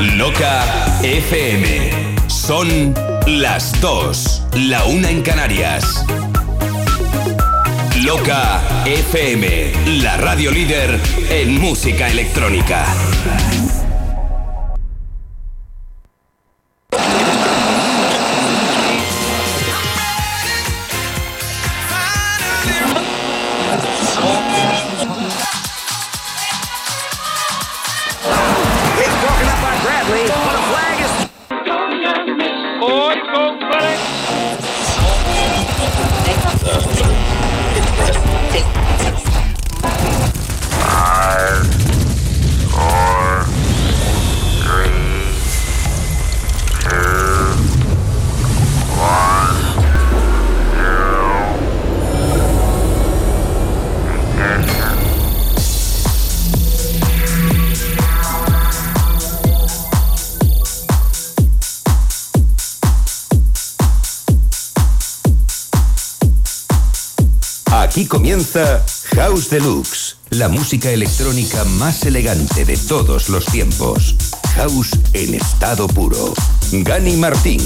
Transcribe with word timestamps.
Loca 0.00 0.64
FM. 1.02 1.90
Son 2.26 2.94
las 3.26 3.78
dos, 3.82 4.42
la 4.54 4.84
una 4.84 5.10
en 5.10 5.20
Canarias. 5.20 6.06
Loca 8.02 8.62
FM, 8.86 9.72
la 10.02 10.16
radio 10.16 10.52
líder 10.52 10.98
en 11.28 11.60
música 11.60 12.08
electrónica. 12.08 12.86
Deluxe, 69.50 70.16
la 70.30 70.48
música 70.48 70.90
electrónica 70.92 71.64
más 71.64 72.04
elegante 72.04 72.64
de 72.64 72.76
todos 72.76 73.28
los 73.28 73.46
tiempos. 73.46 74.14
House 74.54 74.90
en 75.12 75.34
estado 75.34 75.88
puro. 75.88 76.34
Gani 76.70 77.16
Martín. 77.16 77.60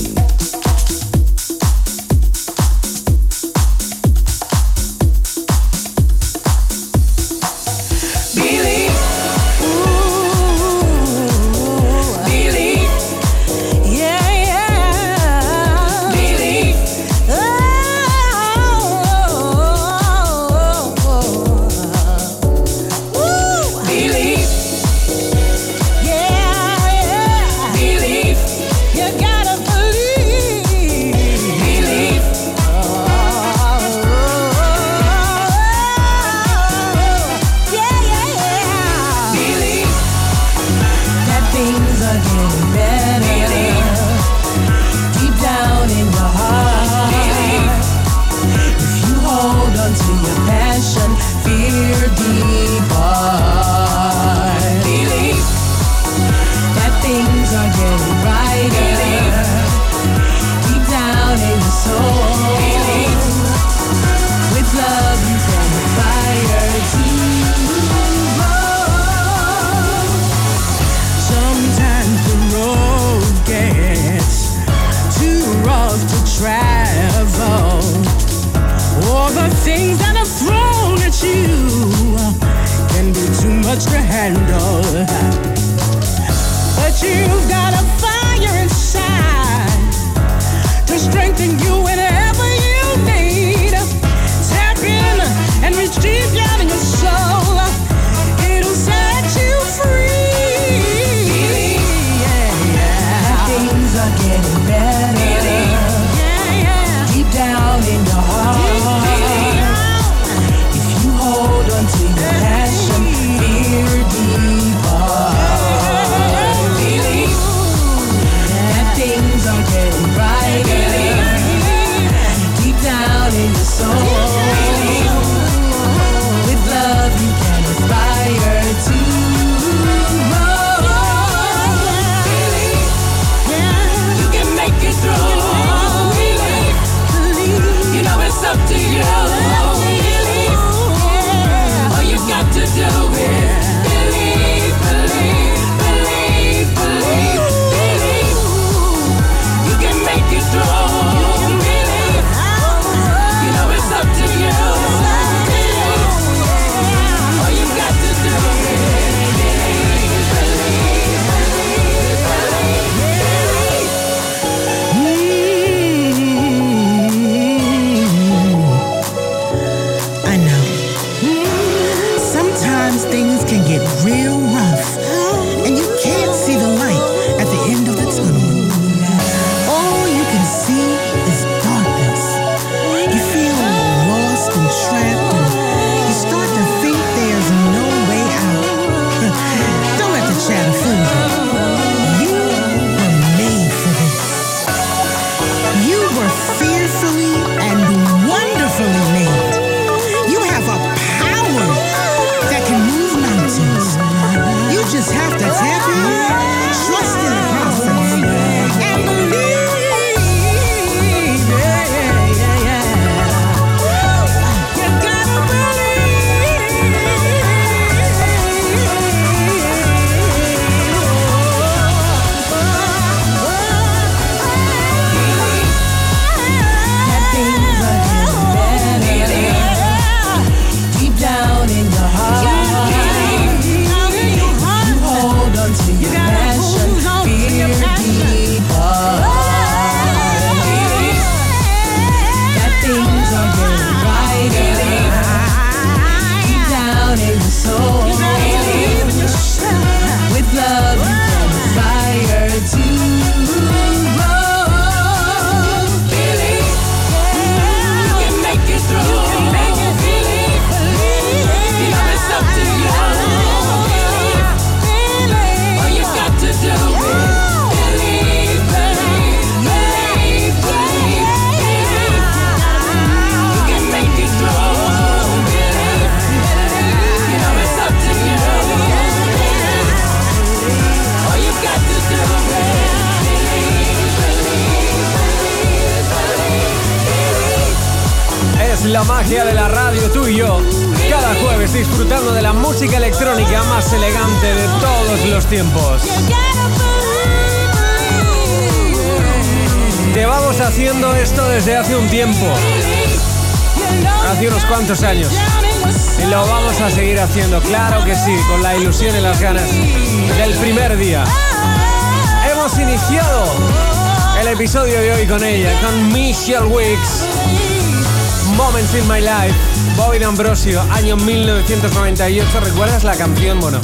1998. 322.35 322.61
¿Recuerdas 322.61 323.05
la 323.05 323.17
canción? 323.17 323.61
Bueno, 323.61 323.81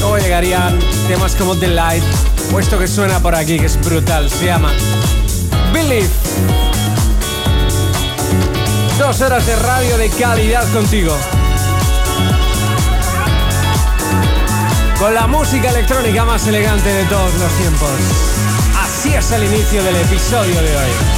luego 0.00 0.18
llegarían 0.18 0.78
temas 1.08 1.34
como 1.36 1.56
The 1.56 1.68
Light, 1.68 2.04
puesto 2.50 2.78
que 2.78 2.86
suena 2.86 3.18
por 3.20 3.34
aquí, 3.34 3.58
que 3.58 3.66
es 3.66 3.80
brutal. 3.82 4.28
Se 4.28 4.44
llama 4.44 4.70
Believe. 5.72 6.08
Dos 8.98 9.20
horas 9.22 9.46
de 9.46 9.56
radio 9.56 9.96
de 9.96 10.10
calidad 10.10 10.70
contigo. 10.72 11.16
Con 14.98 15.14
la 15.14 15.26
música 15.26 15.70
electrónica 15.70 16.26
más 16.26 16.46
elegante 16.46 16.90
de 16.90 17.04
todos 17.04 17.34
los 17.34 17.52
tiempos. 17.52 17.90
Así 18.82 19.14
es 19.14 19.30
el 19.32 19.44
inicio 19.44 19.82
del 19.82 19.96
episodio 19.96 20.60
de 20.60 20.76
hoy. 20.76 21.11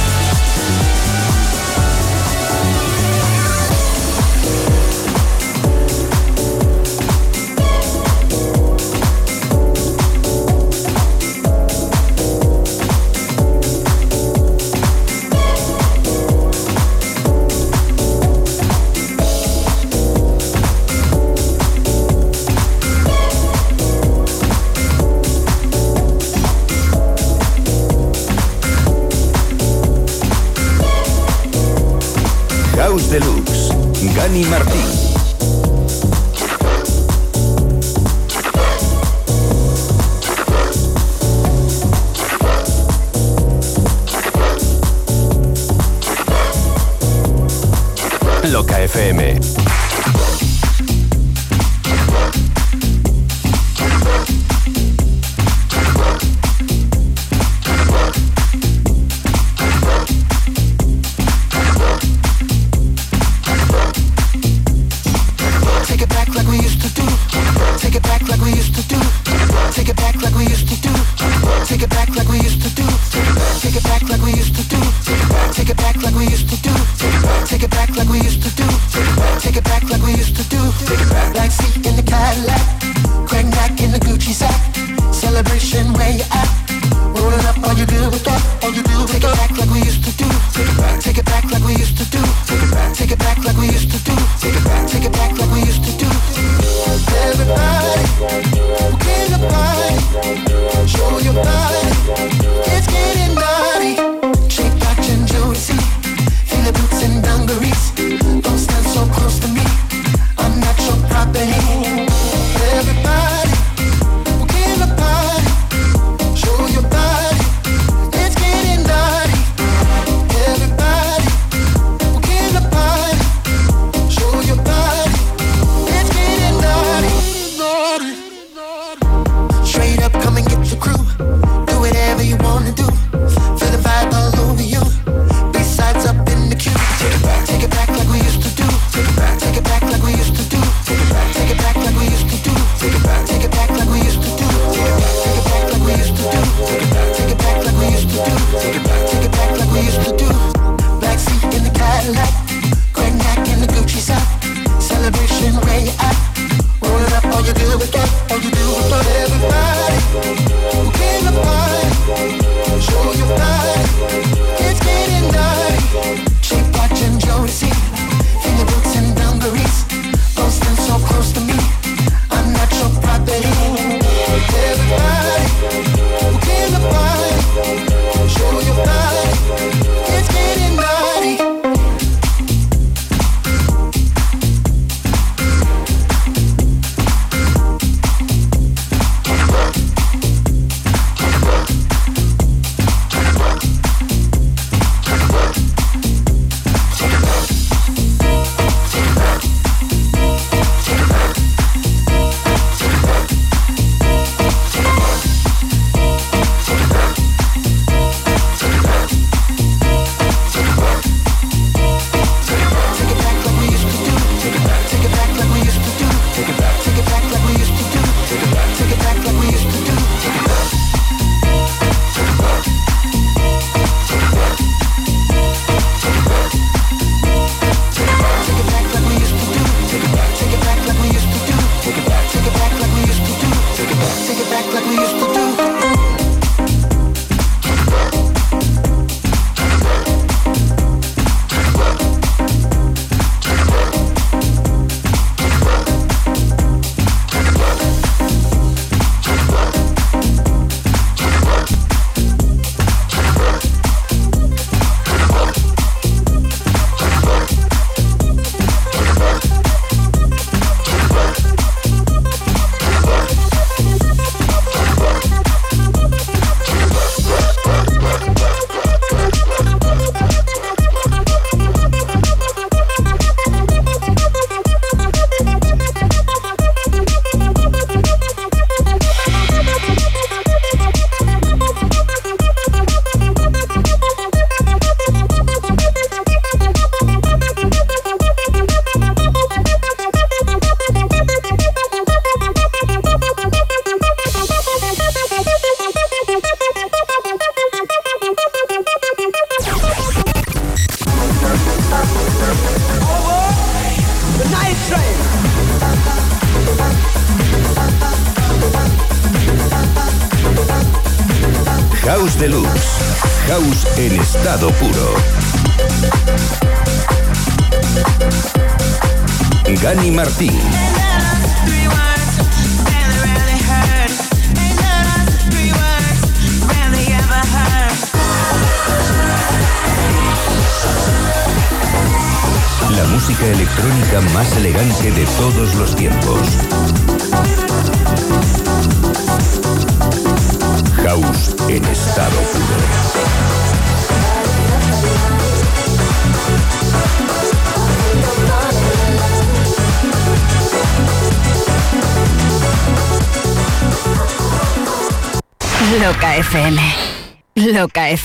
Dani 34.35 34.49
Martín. 34.49 34.94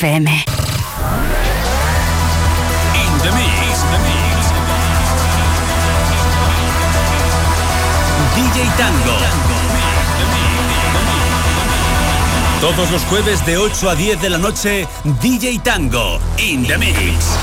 FM. 0.01 0.25
In 0.25 0.25
the 3.21 3.33
mix, 3.37 3.83
the 3.93 3.99
mix. 4.09 4.49
DJ 8.35 8.59
Tango. 8.79 9.17
Todos 12.63 12.91
los 12.91 13.03
jueves 13.05 13.45
de 13.45 13.59
8 13.59 13.91
a 13.91 13.95
10 13.95 14.23
de 14.23 14.31
la 14.31 14.39
noche, 14.39 14.89
DJ 15.21 15.59
Tango. 15.63 16.19
In 16.39 16.67
the 16.67 16.79
mix. 16.79 17.37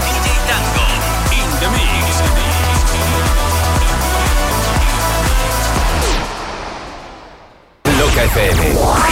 DJ 0.00 0.32
Tango. 0.48 0.86
In 1.30 1.50
the 1.60 1.68
mix. 1.76 2.22
Loca 7.98 8.22
FM. 8.24 9.11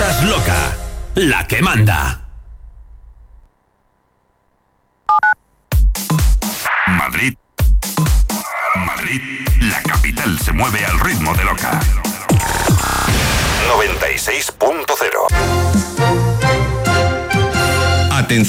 Sintonizas 0.00 0.24
Loca. 0.24 0.76
La 1.14 1.46
que 1.46 1.60
manda. 1.60 2.19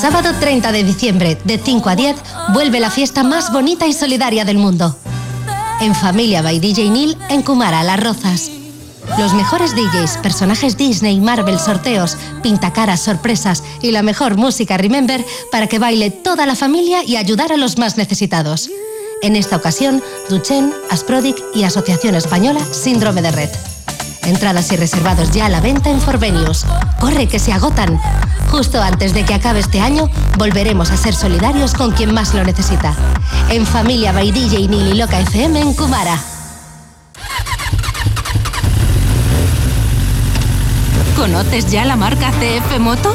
Sábado 0.00 0.30
30 0.40 0.72
de 0.72 0.82
diciembre, 0.82 1.38
de 1.44 1.58
5 1.58 1.90
a 1.90 1.94
10, 1.94 2.16
vuelve 2.54 2.80
la 2.80 2.90
fiesta 2.90 3.22
más 3.22 3.52
bonita 3.52 3.86
y 3.86 3.92
solidaria 3.92 4.46
del 4.46 4.56
mundo. 4.56 4.96
En 5.82 5.94
Familia 5.94 6.40
by 6.40 6.58
DJ 6.58 6.88
Neil, 6.88 7.18
en 7.28 7.42
Kumara, 7.42 7.84
Las 7.84 8.00
Rozas. 8.00 8.50
Los 9.18 9.34
mejores 9.34 9.74
DJs, 9.74 10.16
personajes 10.22 10.78
Disney, 10.78 11.20
Marvel, 11.20 11.58
sorteos, 11.58 12.16
pintacaras, 12.42 13.02
sorpresas 13.02 13.62
y 13.82 13.90
la 13.90 14.02
mejor 14.02 14.38
música 14.38 14.78
Remember 14.78 15.22
para 15.52 15.66
que 15.66 15.78
baile 15.78 16.10
toda 16.10 16.46
la 16.46 16.56
familia 16.56 17.04
y 17.04 17.16
ayudar 17.16 17.52
a 17.52 17.58
los 17.58 17.76
más 17.76 17.98
necesitados. 17.98 18.70
En 19.20 19.36
esta 19.36 19.56
ocasión, 19.56 20.02
Duchen, 20.30 20.72
Asprodic 20.88 21.36
y 21.54 21.64
Asociación 21.64 22.14
Española 22.14 22.60
Síndrome 22.72 23.20
de 23.20 23.32
Red. 23.32 23.50
Entradas 24.24 24.70
y 24.72 24.76
reservados 24.76 25.30
ya 25.30 25.46
a 25.46 25.48
la 25.48 25.60
venta 25.60 25.90
en 25.90 26.00
Forvenius. 26.00 26.66
¡Corre, 26.98 27.26
que 27.26 27.38
se 27.38 27.52
agotan! 27.52 28.00
Justo 28.50 28.82
antes 28.82 29.14
de 29.14 29.24
que 29.24 29.34
acabe 29.34 29.60
este 29.60 29.80
año, 29.80 30.10
volveremos 30.36 30.90
a 30.90 30.96
ser 30.96 31.14
solidarios 31.14 31.74
con 31.74 31.92
quien 31.92 32.12
más 32.12 32.34
lo 32.34 32.44
necesita. 32.44 32.94
En 33.48 33.64
Familia 33.66 34.12
by 34.12 34.30
DJ 34.32 34.68
Nili 34.68 34.94
Loca 34.94 35.20
FM 35.20 35.60
en 35.60 35.74
Kumara. 35.74 36.18
¿Conoces 41.16 41.70
ya 41.70 41.84
la 41.84 41.96
marca 41.96 42.32
CF 42.32 42.78
Moto? 42.78 43.14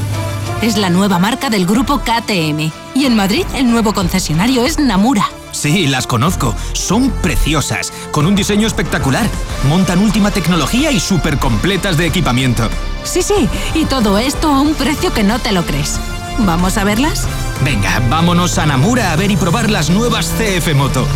Es 0.61 0.77
la 0.77 0.89
nueva 0.89 1.19
marca 1.19 1.49
del 1.49 1.65
grupo 1.65 1.99
KTM. 1.99 2.71
Y 2.93 3.05
en 3.05 3.15
Madrid 3.15 3.45
el 3.55 3.69
nuevo 3.69 3.93
concesionario 3.93 4.63
es 4.63 4.79
Namura. 4.79 5.27
Sí, 5.55 5.87
las 5.87 6.05
conozco. 6.05 6.53
Son 6.73 7.09
preciosas, 7.09 7.93
con 8.11 8.25
un 8.25 8.35
diseño 8.35 8.67
espectacular. 8.67 9.27
Montan 9.69 9.99
última 9.99 10.29
tecnología 10.29 10.91
y 10.91 10.99
súper 10.99 11.37
completas 11.39 11.95
de 11.95 12.05
equipamiento. 12.05 12.69
Sí, 13.03 13.21
sí, 13.21 13.47
y 13.73 13.85
todo 13.85 14.17
esto 14.17 14.49
a 14.49 14.59
un 14.59 14.75
precio 14.75 15.13
que 15.13 15.23
no 15.23 15.39
te 15.39 15.53
lo 15.53 15.65
crees. 15.65 15.97
¿Vamos 16.39 16.77
a 16.77 16.83
verlas? 16.83 17.25
Venga, 17.63 18.01
vámonos 18.09 18.57
a 18.57 18.65
Namura 18.65 19.13
a 19.13 19.15
ver 19.15 19.31
y 19.31 19.37
probar 19.37 19.71
las 19.71 19.89
nuevas 19.89 20.33
CF 20.37 20.75
Moto. 20.75 21.07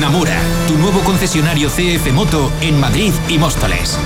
Namura, 0.00 0.40
tu 0.66 0.78
nuevo 0.78 1.00
concesionario 1.00 1.68
CF 1.68 2.10
Moto 2.14 2.50
en 2.62 2.80
Madrid 2.80 3.12
y 3.28 3.36
Móstoles. 3.36 3.98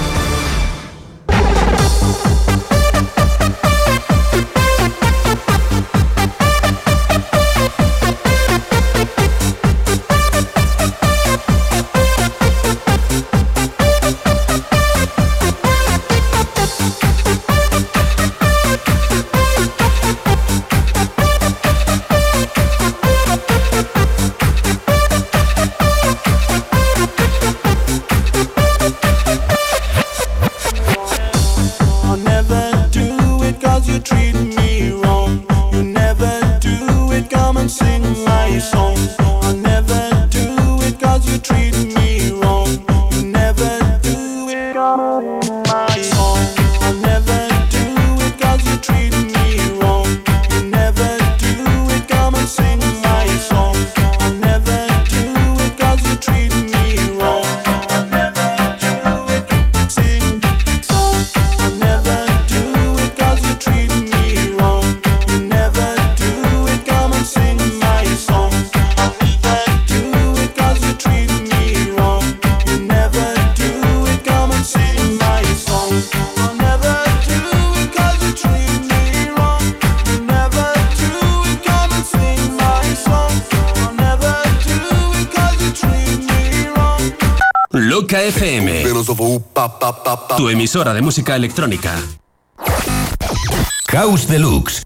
Emisora 90.50 90.92
de 90.92 91.00
música 91.00 91.36
electrónica. 91.36 91.94
House 93.88 94.26
Deluxe. 94.26 94.82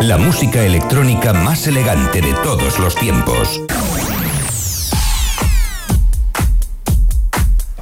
La 0.00 0.16
música 0.16 0.62
electrónica 0.64 1.34
más 1.34 1.66
elegante 1.66 2.22
de 2.22 2.32
todos 2.42 2.78
los 2.78 2.94
tiempos. 2.94 3.60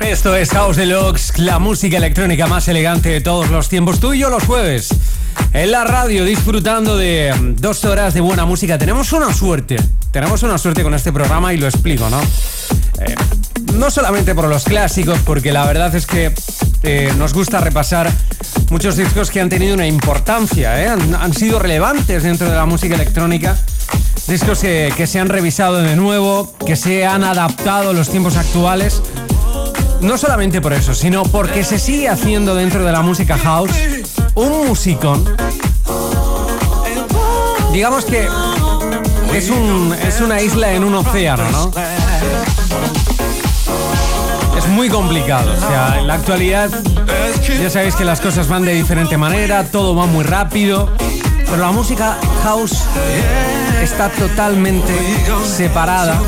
Esto 0.00 0.34
es 0.34 0.50
House 0.50 0.76
Deluxe, 0.76 1.38
la 1.38 1.60
música 1.60 1.98
electrónica 1.98 2.48
más 2.48 2.66
elegante 2.66 3.08
de 3.08 3.20
todos 3.20 3.50
los 3.50 3.68
tiempos. 3.68 4.00
Tú 4.00 4.12
y 4.12 4.18
yo 4.18 4.28
los 4.28 4.42
jueves. 4.42 4.88
En 5.52 5.70
la 5.70 5.84
radio, 5.84 6.24
disfrutando 6.24 6.96
de 6.96 7.32
mm, 7.32 7.54
dos 7.60 7.84
horas 7.84 8.14
de 8.14 8.20
buena 8.20 8.46
música. 8.46 8.78
Tenemos 8.78 9.12
una 9.12 9.32
suerte. 9.32 9.76
Tenemos 10.10 10.42
una 10.42 10.58
suerte 10.58 10.82
con 10.82 10.92
este 10.94 11.12
programa 11.12 11.54
y 11.54 11.56
lo 11.56 11.66
explico, 11.66 12.10
¿no? 12.10 12.20
Eh, 12.20 13.14
no 13.74 13.90
solamente 13.90 14.34
por 14.34 14.48
los 14.48 14.64
clásicos, 14.64 15.20
porque 15.24 15.52
la 15.52 15.64
verdad 15.66 15.94
es 15.94 16.06
que 16.06 16.32
nos 17.16 17.32
gusta 17.32 17.60
repasar 17.60 18.12
muchos 18.70 18.96
discos 18.96 19.30
que 19.30 19.40
han 19.40 19.48
tenido 19.48 19.74
una 19.74 19.86
importancia, 19.86 20.82
¿eh? 20.82 20.88
han, 20.88 21.32
sido 21.32 21.58
relevantes 21.58 22.22
dentro 22.22 22.48
de 22.48 22.54
la 22.54 22.66
música 22.66 22.94
electrónica. 22.94 23.56
Discos 24.26 24.60
que, 24.60 24.92
que 24.96 25.06
se 25.06 25.18
han 25.18 25.28
revisado 25.28 25.78
de 25.78 25.96
nuevo, 25.96 26.54
que 26.66 26.76
se 26.76 27.06
han 27.06 27.24
adaptado 27.24 27.90
a 27.90 27.92
los 27.92 28.10
tiempos 28.10 28.36
actuales. 28.36 29.02
No 30.00 30.18
solamente 30.18 30.60
por 30.60 30.74
eso, 30.74 30.94
sino 30.94 31.22
porque 31.22 31.64
se 31.64 31.78
sigue 31.78 32.08
haciendo 32.08 32.54
dentro 32.54 32.84
de 32.84 32.92
la 32.92 33.00
música 33.00 33.38
house 33.38 33.70
un 34.34 34.68
musicón. 34.68 35.24
Digamos 37.72 38.04
que 38.04 38.28
es, 39.34 39.50
un, 39.50 39.94
es 40.06 40.20
una 40.20 40.40
isla 40.40 40.72
en 40.72 40.84
un 40.84 40.94
océano, 40.94 41.50
¿no? 41.50 41.72
Muy 44.74 44.88
complicado. 44.88 45.52
O 45.52 45.60
sea, 45.60 45.98
en 46.00 46.08
la 46.08 46.14
actualidad 46.14 46.68
ya 47.60 47.70
sabéis 47.70 47.94
que 47.94 48.04
las 48.04 48.20
cosas 48.20 48.48
van 48.48 48.64
de 48.64 48.74
diferente 48.74 49.16
manera, 49.16 49.64
todo 49.64 49.94
va 49.94 50.06
muy 50.06 50.24
rápido. 50.24 50.90
Pero 51.44 51.58
la 51.58 51.70
música 51.70 52.18
house 52.42 52.82
está 53.82 54.08
totalmente 54.08 54.92
separada 55.44 56.20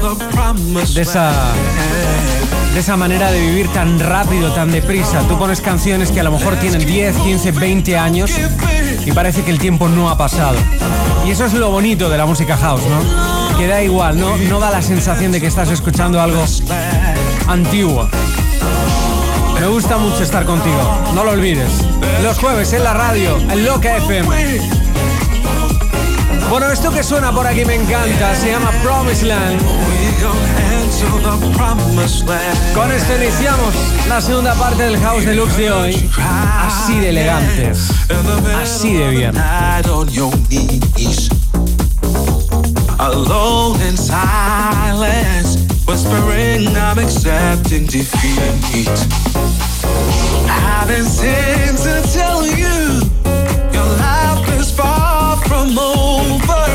de 0.95 1.03
esa 1.03 1.33
de 2.73 2.81
esa 2.81 2.97
manera 2.97 3.33
de 3.33 3.41
vivir 3.41 3.69
tan 3.73 3.99
rápido, 3.99 4.53
tan 4.53 4.71
deprisa. 4.71 5.23
Tú 5.27 5.39
pones 5.39 5.61
canciones 5.61 6.13
que 6.13 6.21
a 6.21 6.23
lo 6.23 6.31
mejor 6.31 6.57
tienen 6.57 6.87
10, 6.87 7.17
15, 7.17 7.51
20 7.53 7.97
años 7.97 8.31
y 9.05 9.13
parece 9.13 9.43
que 9.43 9.51
el 9.51 9.59
tiempo 9.59 9.89
no 9.89 10.09
ha 10.11 10.17
pasado. 10.17 10.59
Y 11.27 11.31
eso 11.31 11.47
es 11.47 11.55
lo 11.55 11.71
bonito 11.71 12.11
de 12.11 12.19
la 12.19 12.27
música 12.27 12.57
house, 12.57 12.83
¿no? 12.85 13.57
Que 13.57 13.67
da 13.67 13.83
igual, 13.83 14.21
¿no? 14.21 14.37
No 14.37 14.61
da 14.61 14.71
la 14.71 14.83
sensación 14.83 15.33
de 15.33 15.41
que 15.41 15.47
estás 15.47 15.71
escuchando 15.71 16.21
algo 16.21 16.45
antiguo. 17.49 18.09
Me 19.61 19.66
gusta 19.66 19.97
mucho 19.97 20.23
estar 20.23 20.45
contigo, 20.45 21.01
no 21.14 21.25
lo 21.25 21.33
olvides. 21.33 21.71
Los 22.23 22.38
jueves 22.38 22.73
en 22.73 22.85
la 22.85 22.95
radio, 22.95 23.37
en 23.38 23.64
Loca 23.64 23.97
FM. 23.97 24.29
Bueno, 26.51 26.71
esto 26.71 26.92
que 26.92 27.03
suena 27.03 27.33
por 27.33 27.47
aquí 27.47 27.64
me 27.64 27.75
encanta, 27.75 28.35
se 28.35 28.53
llama 28.53 28.71
Promised 28.83 29.27
Land. 29.27 29.61
Con 32.75 32.92
esto 32.92 33.16
iniciamos 33.16 33.75
la 34.09 34.21
segunda 34.21 34.55
parte 34.55 34.85
del 34.85 34.99
House 35.01 35.25
Deluxe 35.25 35.57
de 35.57 35.71
hoy. 35.73 36.11
Así 36.19 36.99
de 37.01 37.09
elegantes, 37.09 37.88
así 38.62 38.95
de 38.95 39.09
bien. 39.11 39.35
Whispering 45.87 46.66
I'm 46.77 46.99
accepting 46.99 47.87
defeat. 47.87 48.88
I've 50.49 50.88
been 50.88 51.05
things 51.05 51.83
to 51.85 52.03
tell 52.12 52.44
you, 52.44 53.01
your 53.72 53.90
life 53.99 54.61
is 54.61 54.70
far 54.70 55.37
from 55.49 55.79
over. 55.79 56.66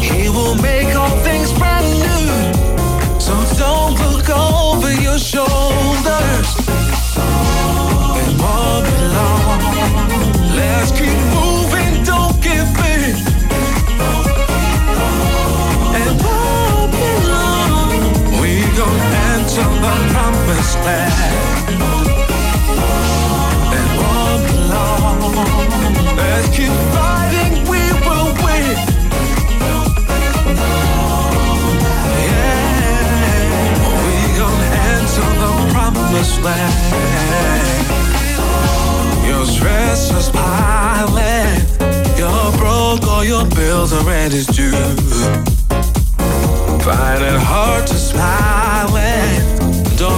He 0.00 0.28
will 0.28 0.54
make 0.62 0.94
all 0.94 1.16
things 1.22 1.52
brand 1.58 1.86
new. 2.06 3.20
So 3.20 3.34
don't 3.58 3.94
look 4.06 4.28
over 4.30 4.92
your 4.94 5.18
shoulders. 5.18 6.48
It 8.22 8.32
won't 8.40 8.86
long. 9.16 9.60
Let's 10.54 10.92
keep 10.92 11.27
promised 20.48 20.78
land. 20.78 21.12
It 23.76 23.88
won't 24.00 24.40
be 24.46 24.54
long. 24.72 25.18
Let's 26.16 26.48
keep 26.56 26.72
fighting, 26.94 27.52
we 27.68 27.82
will 28.06 28.30
win. 28.44 28.76
Yeah, 32.24 32.72
we 34.04 34.14
gonna 34.38 34.70
enter 34.88 35.28
the 35.42 35.52
promised 35.72 36.38
land. 36.42 37.86
Your 39.26 39.44
stress 39.44 40.00
is 40.12 40.28
piling. 40.30 41.60
You're 42.16 42.52
broke, 42.56 43.04
all 43.06 43.24
your 43.24 43.44
bills 43.50 43.92
are 43.92 44.04
rent 44.04 44.32
is 44.32 44.46
due. 44.46 44.72
Find 46.80 47.22
it 47.22 47.38
hard 47.38 47.86
to 47.86 47.94
smile 47.94 48.96
and 48.96 49.57
don't 49.57 49.57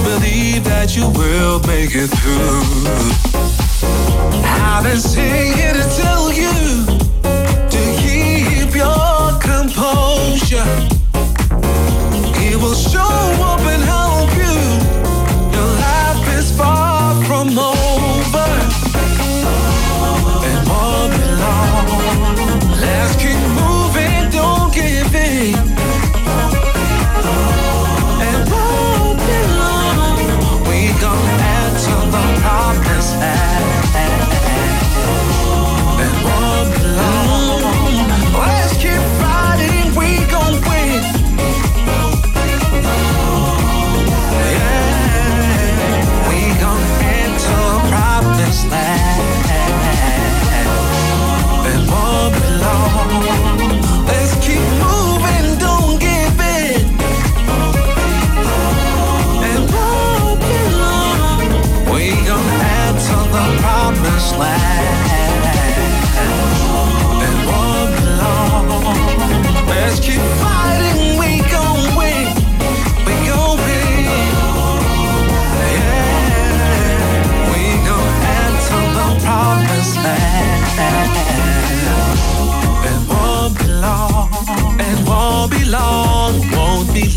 believe 0.03 0.63
that 0.63 0.95
you 0.95 1.07
will 1.09 1.59
make 1.67 1.91
it 1.93 2.09
through. 2.19 2.61
I've 4.43 4.83
been 4.83 4.97
singing 4.97 5.75
to 5.79 5.85
tell 6.01 6.31
you 6.31 6.51
to 7.73 7.81
keep 8.01 8.75
your 8.75 9.39
composure. 9.39 10.65
It 12.43 12.57
will 12.57 12.75
show 12.75 13.13
up 13.49 13.70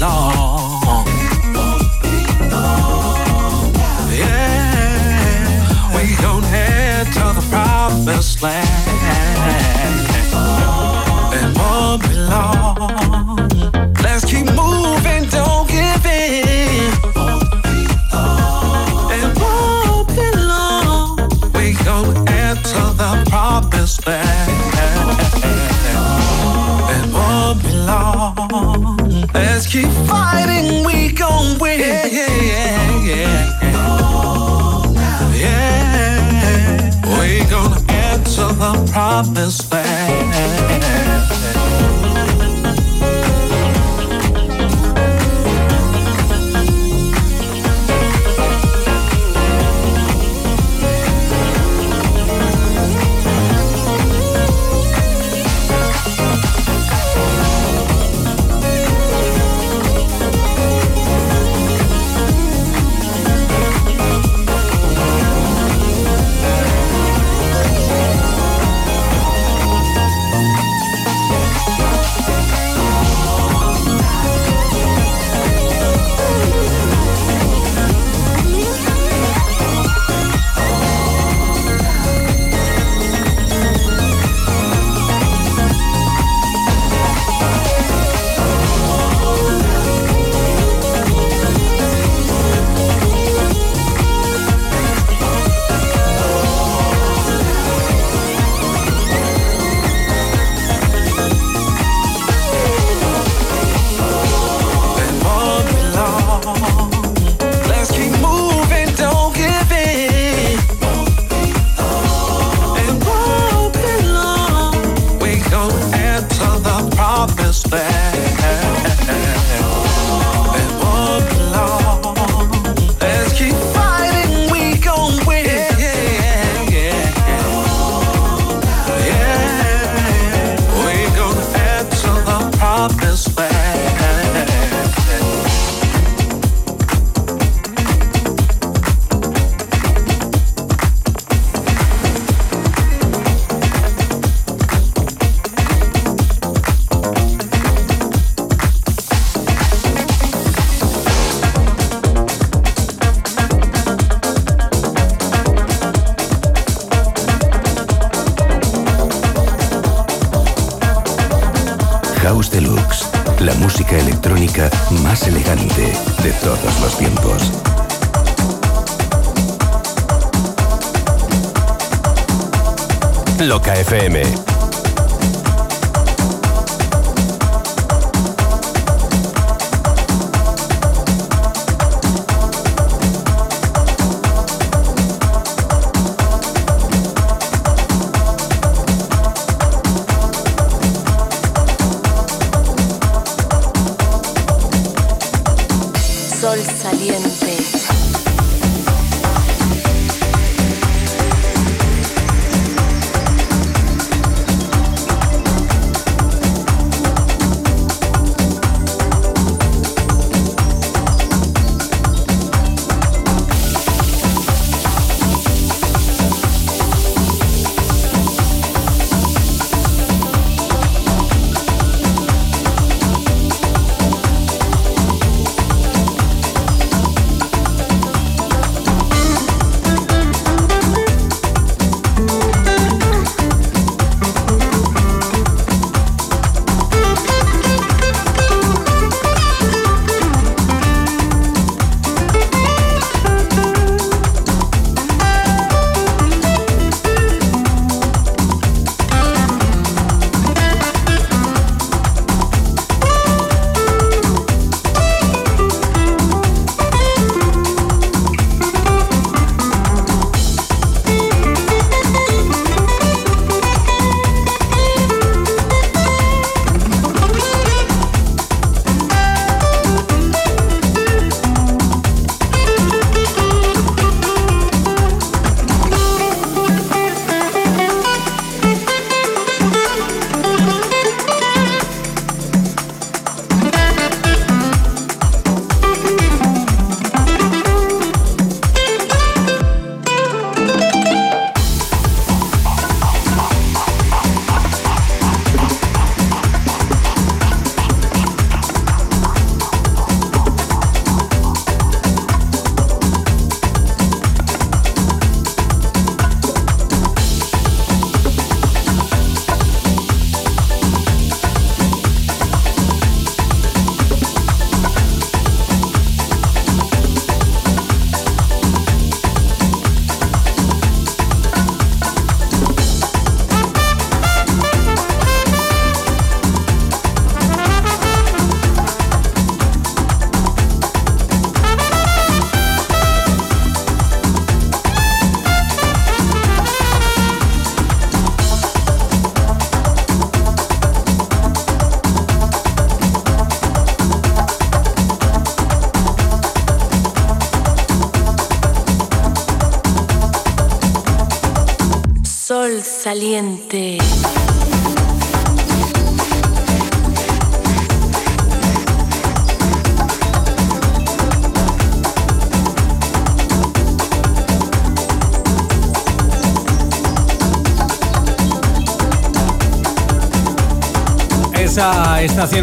No. 0.05 0.44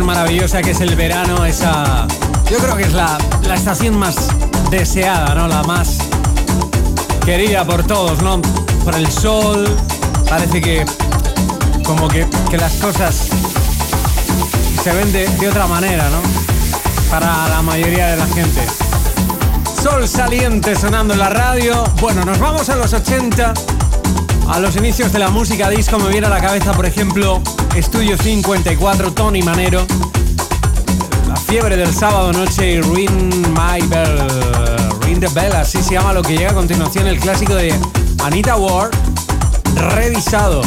Maravillosa 0.04 0.62
que 0.62 0.72
es 0.72 0.82
el 0.82 0.96
verano, 0.96 1.46
esa. 1.46 2.08
Yo 2.50 2.58
creo 2.58 2.76
que 2.76 2.84
es 2.84 2.94
la, 2.94 3.18
la 3.44 3.56
estación 3.56 3.98
más 3.98 4.16
deseada, 4.70 5.36
¿no? 5.36 5.48
La 5.48 5.64
más 5.64 5.98
querida 7.26 7.66
por 7.66 7.84
todos, 7.84 8.22
¿no? 8.22 8.42
Por 8.84 8.96
el 8.96 9.12
sol. 9.12 9.68
Parece 10.30 10.62
que. 10.62 10.86
Como 11.84 12.08
que, 12.08 12.26
que 12.50 12.58
las 12.58 12.74
cosas 12.74 13.28
se 14.84 14.92
ven 14.94 15.12
de 15.12 15.50
otra 15.50 15.68
manera, 15.68 16.10
¿no? 16.10 16.22
Para 17.10 17.50
la 17.50 17.62
mayoría 17.62 18.08
de 18.08 18.18
la 18.18 18.28
gente. 18.28 18.66
Sol 19.82 20.08
saliente 20.08 20.76
sonando 20.76 21.14
en 21.14 21.20
la 21.20 21.30
radio. 21.30 21.84
Bueno, 22.00 22.24
nos 22.24 22.40
vamos 22.40 22.70
a 22.70 22.76
los 22.76 22.94
80 22.94 23.54
a 24.52 24.60
los 24.60 24.76
inicios 24.76 25.14
de 25.14 25.20
la 25.20 25.30
música 25.30 25.70
disco 25.70 25.98
me 25.98 26.10
viene 26.10 26.28
a 26.28 26.30
la 26.30 26.42
cabeza, 26.42 26.74
por 26.74 26.86
ejemplo, 26.86 27.42
Estudio 27.74 28.18
54, 28.18 29.14
Tony 29.14 29.42
Manero, 29.42 29.86
La 31.30 31.38
fiebre 31.38 31.78
del 31.78 31.94
sábado 31.94 32.34
noche 32.34 32.74
y 32.74 32.82
Ring 32.82 33.48
My 33.48 33.82
Bell, 33.88 34.28
Ring 35.04 35.22
the 35.22 35.30
Bell, 35.30 35.54
así 35.54 35.82
se 35.82 35.94
llama 35.94 36.12
lo 36.12 36.22
que 36.22 36.38
llega 36.38 36.52
a 36.52 36.54
continuación, 36.54 37.08
el 37.08 37.20
clásico 37.20 37.56
de 37.56 37.74
Anita 38.24 38.58
Ward, 38.58 38.92
revisado. 39.96 40.62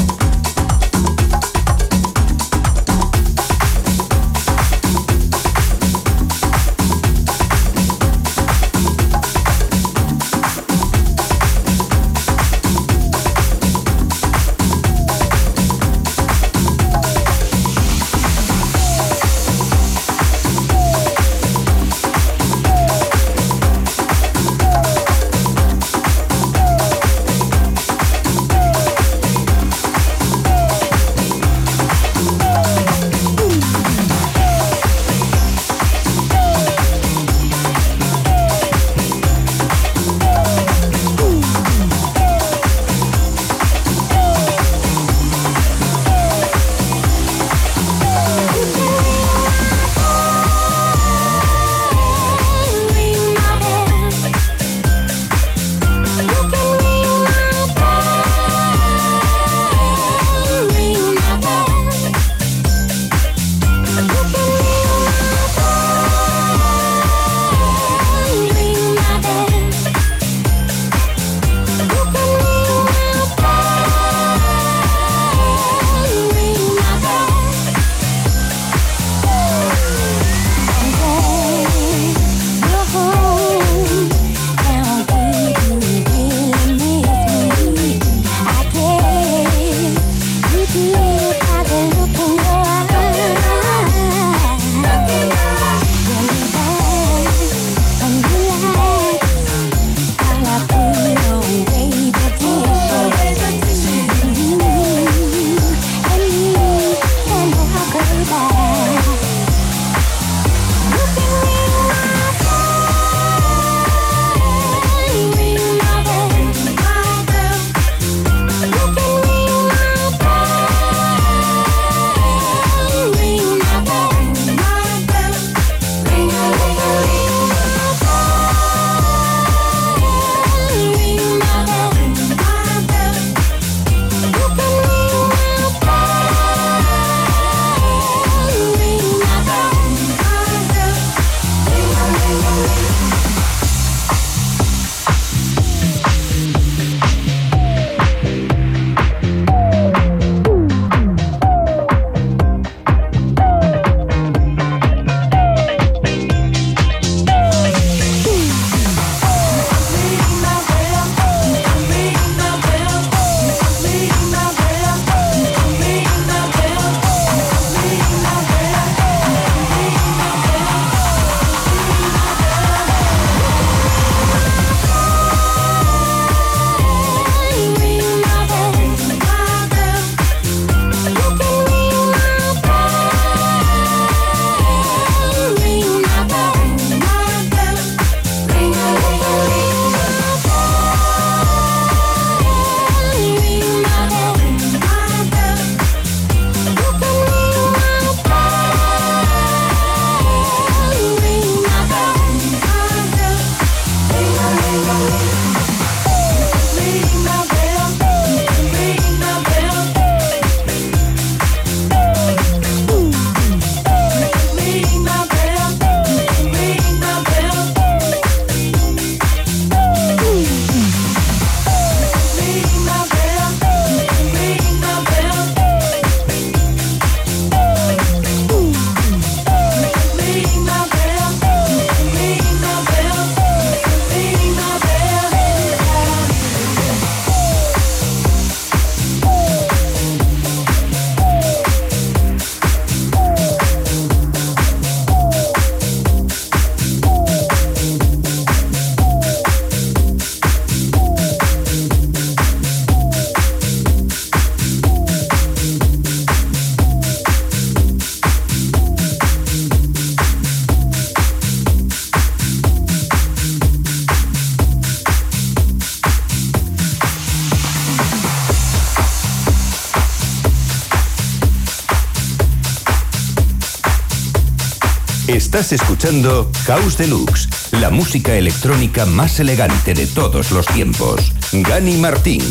Estás 275.54 275.70
escuchando 275.70 276.50
House 276.66 276.98
Deluxe, 276.98 277.48
la 277.70 277.88
música 277.88 278.34
electrónica 278.34 279.06
más 279.06 279.38
elegante 279.38 279.94
de 279.94 280.08
todos 280.08 280.50
los 280.50 280.66
tiempos. 280.66 281.32
Gani 281.52 281.96
Martín. 281.96 282.42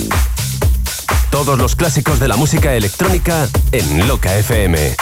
Todos 1.29 1.57
los 1.57 1.75
clásicos 1.75 2.21
de 2.21 2.29
la 2.29 2.37
música 2.37 2.73
electrónica 2.73 3.49
en 3.73 4.07
Loca 4.07 4.33
FM. 4.37 4.95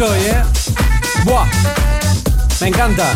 Hoy, 0.00 0.18
¿eh? 0.18 0.42
¡Buah! 1.24 1.46
Me 2.60 2.68
encanta. 2.68 3.12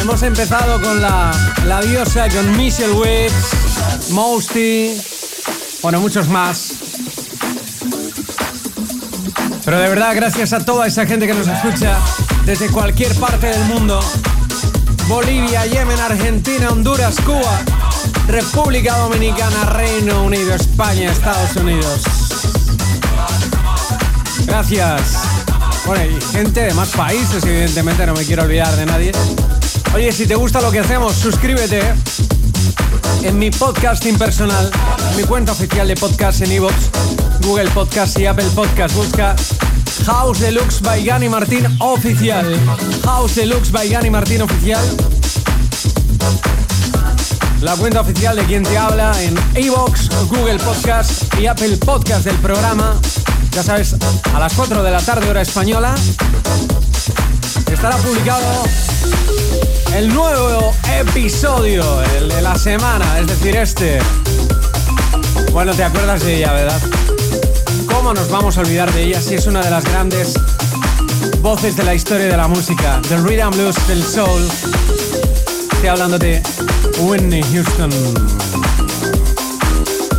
Hemos 0.00 0.22
empezado 0.22 0.80
con 0.80 1.02
la, 1.02 1.30
la 1.66 1.80
diosa, 1.82 2.28
con 2.28 2.56
Michelle 2.56 2.92
Wicks, 2.92 4.10
Mosty, 4.10 4.98
bueno, 5.82 6.00
muchos 6.00 6.28
más. 6.28 6.72
Pero 9.64 9.78
de 9.78 9.88
verdad, 9.88 10.12
gracias 10.14 10.52
a 10.52 10.64
toda 10.64 10.86
esa 10.86 11.06
gente 11.06 11.26
que 11.26 11.34
nos 11.34 11.48
escucha 11.48 11.98
desde 12.44 12.70
cualquier 12.70 13.14
parte 13.16 13.48
del 13.48 13.64
mundo. 13.64 14.00
Bolivia, 15.06 15.66
Yemen, 15.66 15.98
Argentina, 16.00 16.70
Honduras, 16.70 17.16
Cuba, 17.24 17.60
República 18.30 18.96
Dominicana, 18.96 19.64
Reino 19.64 20.22
Unido, 20.22 20.54
España, 20.54 21.10
Estados 21.10 21.56
Unidos. 21.56 22.02
Gracias. 24.46 25.00
Bueno, 25.84 26.04
y 26.04 26.20
gente 26.32 26.60
de 26.60 26.74
más 26.74 26.90
países, 26.90 27.42
evidentemente, 27.44 28.06
no 28.06 28.14
me 28.14 28.24
quiero 28.24 28.44
olvidar 28.44 28.74
de 28.76 28.86
nadie. 28.86 29.12
Oye, 29.94 30.12
si 30.12 30.26
te 30.28 30.36
gusta 30.36 30.60
lo 30.60 30.70
que 30.70 30.78
hacemos, 30.78 31.16
suscríbete 31.16 31.82
en 33.24 33.36
mi 33.36 33.50
podcasting 33.50 34.16
personal, 34.16 34.70
mi 35.16 35.24
cuenta 35.24 35.50
oficial 35.50 35.88
de 35.88 35.96
podcast 35.96 36.40
en 36.42 36.52
iVoox, 36.52 36.74
Google 37.40 37.68
Podcast 37.70 38.16
y 38.20 38.26
Apple 38.26 38.48
Podcast. 38.54 38.94
Busca 38.94 39.34
House 40.06 40.38
Deluxe 40.38 40.80
by 40.82 41.04
Gani 41.04 41.28
Martín 41.28 41.66
Oficial. 41.80 42.46
House 43.04 43.34
Deluxe 43.34 43.72
by 43.72 43.88
Gani 43.88 44.10
Martín 44.10 44.42
Oficial. 44.42 44.84
La 47.60 47.76
cuenta 47.76 48.00
oficial 48.00 48.36
de 48.36 48.44
quien 48.44 48.62
te 48.62 48.76
habla 48.76 49.12
en 49.22 49.38
iVoox, 49.56 50.08
Google 50.28 50.58
Podcast 50.58 51.34
y 51.38 51.46
Apple 51.46 51.76
Podcast 51.76 52.24
del 52.24 52.36
programa 52.36 52.98
ya 53.52 53.62
sabes, 53.62 53.96
a 54.32 54.38
las 54.38 54.52
4 54.54 54.82
de 54.82 54.90
la 54.90 55.00
tarde 55.00 55.28
hora 55.28 55.42
española, 55.42 55.94
estará 57.70 57.96
publicado 57.96 58.62
el 59.94 60.12
nuevo 60.14 60.72
episodio, 61.00 61.84
el 62.16 62.28
de 62.28 62.42
la 62.42 62.56
semana, 62.56 63.18
es 63.18 63.26
decir, 63.26 63.56
este. 63.56 63.98
Bueno, 65.52 65.74
te 65.74 65.82
acuerdas 65.82 66.22
de 66.22 66.36
ella, 66.36 66.52
¿verdad? 66.52 66.80
¿Cómo 67.92 68.14
nos 68.14 68.30
vamos 68.30 68.56
a 68.56 68.60
olvidar 68.60 68.92
de 68.92 69.02
ella 69.02 69.20
si 69.20 69.34
es 69.34 69.46
una 69.46 69.62
de 69.62 69.70
las 69.70 69.84
grandes 69.84 70.34
voces 71.40 71.76
de 71.76 71.82
la 71.82 71.94
historia 71.94 72.26
de 72.26 72.36
la 72.36 72.46
música, 72.46 73.00
del 73.08 73.24
rhythm 73.24 73.50
blues, 73.50 73.76
del 73.88 74.04
soul? 74.04 74.48
Estoy 75.72 75.88
hablando 75.88 76.18
de 76.18 76.40
Whitney 77.00 77.42
Houston. 77.52 77.90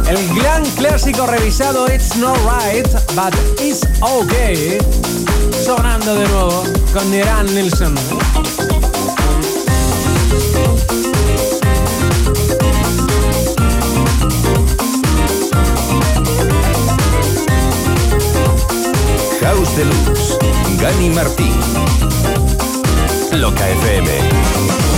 El 0.08 0.36
gran 0.36 0.66
clásico 0.76 1.26
revisado 1.26 1.88
It's 1.88 2.16
Not 2.18 2.38
Right, 2.40 2.88
but 3.16 3.34
It's 3.62 3.82
Okay, 4.02 4.78
sonando 5.66 6.16
de 6.16 6.28
nuevo 6.28 6.64
con 6.94 7.10
Niran 7.12 7.46
Nilsson. 7.54 7.96
House 19.42 19.76
Deluxe, 19.76 20.38
Gani 20.80 21.10
Martín. 21.10 21.54
Loca 23.34 23.70
FM. 23.70 24.91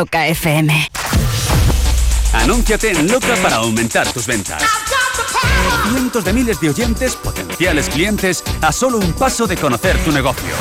Loca 0.00 0.26
FM. 0.28 0.90
Anúnciate 2.32 2.90
en 2.90 3.06
Loca 3.06 3.36
para 3.42 3.56
aumentar 3.56 4.10
tus 4.10 4.26
ventas. 4.26 4.62
Cientos 5.90 6.24
de 6.24 6.32
miles 6.32 6.58
de 6.58 6.70
oyentes, 6.70 7.16
potenciales 7.16 7.90
clientes, 7.90 8.42
a 8.62 8.72
solo 8.72 8.96
un 8.96 9.12
paso 9.12 9.46
de 9.46 9.58
conocer 9.58 9.98
tu 9.98 10.10
negocio. 10.10 10.54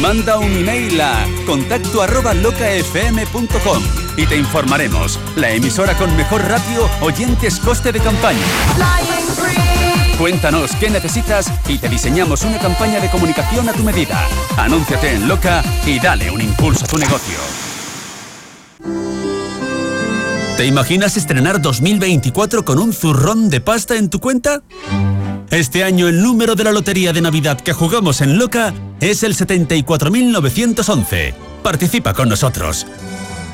Manda 0.00 0.38
un 0.38 0.56
email 0.58 1.00
a 1.00 1.26
contacto 1.44 2.00
arroba 2.00 2.32
locafm.com 2.32 3.82
y 4.16 4.24
te 4.24 4.36
informaremos. 4.36 5.18
La 5.34 5.50
emisora 5.50 5.98
con 5.98 6.16
mejor 6.16 6.44
ratio, 6.46 6.88
oyentes, 7.00 7.58
coste 7.58 7.90
de 7.90 7.98
campaña. 7.98 8.46
Cuéntanos 10.20 10.76
qué 10.76 10.90
necesitas 10.90 11.50
y 11.66 11.78
te 11.78 11.88
diseñamos 11.88 12.42
una 12.42 12.58
campaña 12.58 13.00
de 13.00 13.08
comunicación 13.08 13.66
a 13.70 13.72
tu 13.72 13.82
medida. 13.82 14.28
Anúnciate 14.58 15.14
en 15.14 15.26
Loca 15.26 15.64
y 15.86 15.98
dale 15.98 16.30
un 16.30 16.42
impulso 16.42 16.84
a 16.84 16.88
tu 16.88 16.98
negocio. 16.98 17.49
¿Te 20.60 20.66
imaginas 20.66 21.16
estrenar 21.16 21.62
2024 21.62 22.66
con 22.66 22.78
un 22.78 22.92
zurrón 22.92 23.48
de 23.48 23.62
pasta 23.62 23.96
en 23.96 24.10
tu 24.10 24.20
cuenta? 24.20 24.60
Este 25.50 25.84
año 25.84 26.06
el 26.06 26.22
número 26.22 26.54
de 26.54 26.64
la 26.64 26.72
lotería 26.72 27.14
de 27.14 27.22
Navidad 27.22 27.58
que 27.58 27.72
jugamos 27.72 28.20
en 28.20 28.36
Loca 28.36 28.74
es 29.00 29.22
el 29.22 29.34
74.911. 29.34 31.32
Participa 31.62 32.12
con 32.12 32.28
nosotros. 32.28 32.86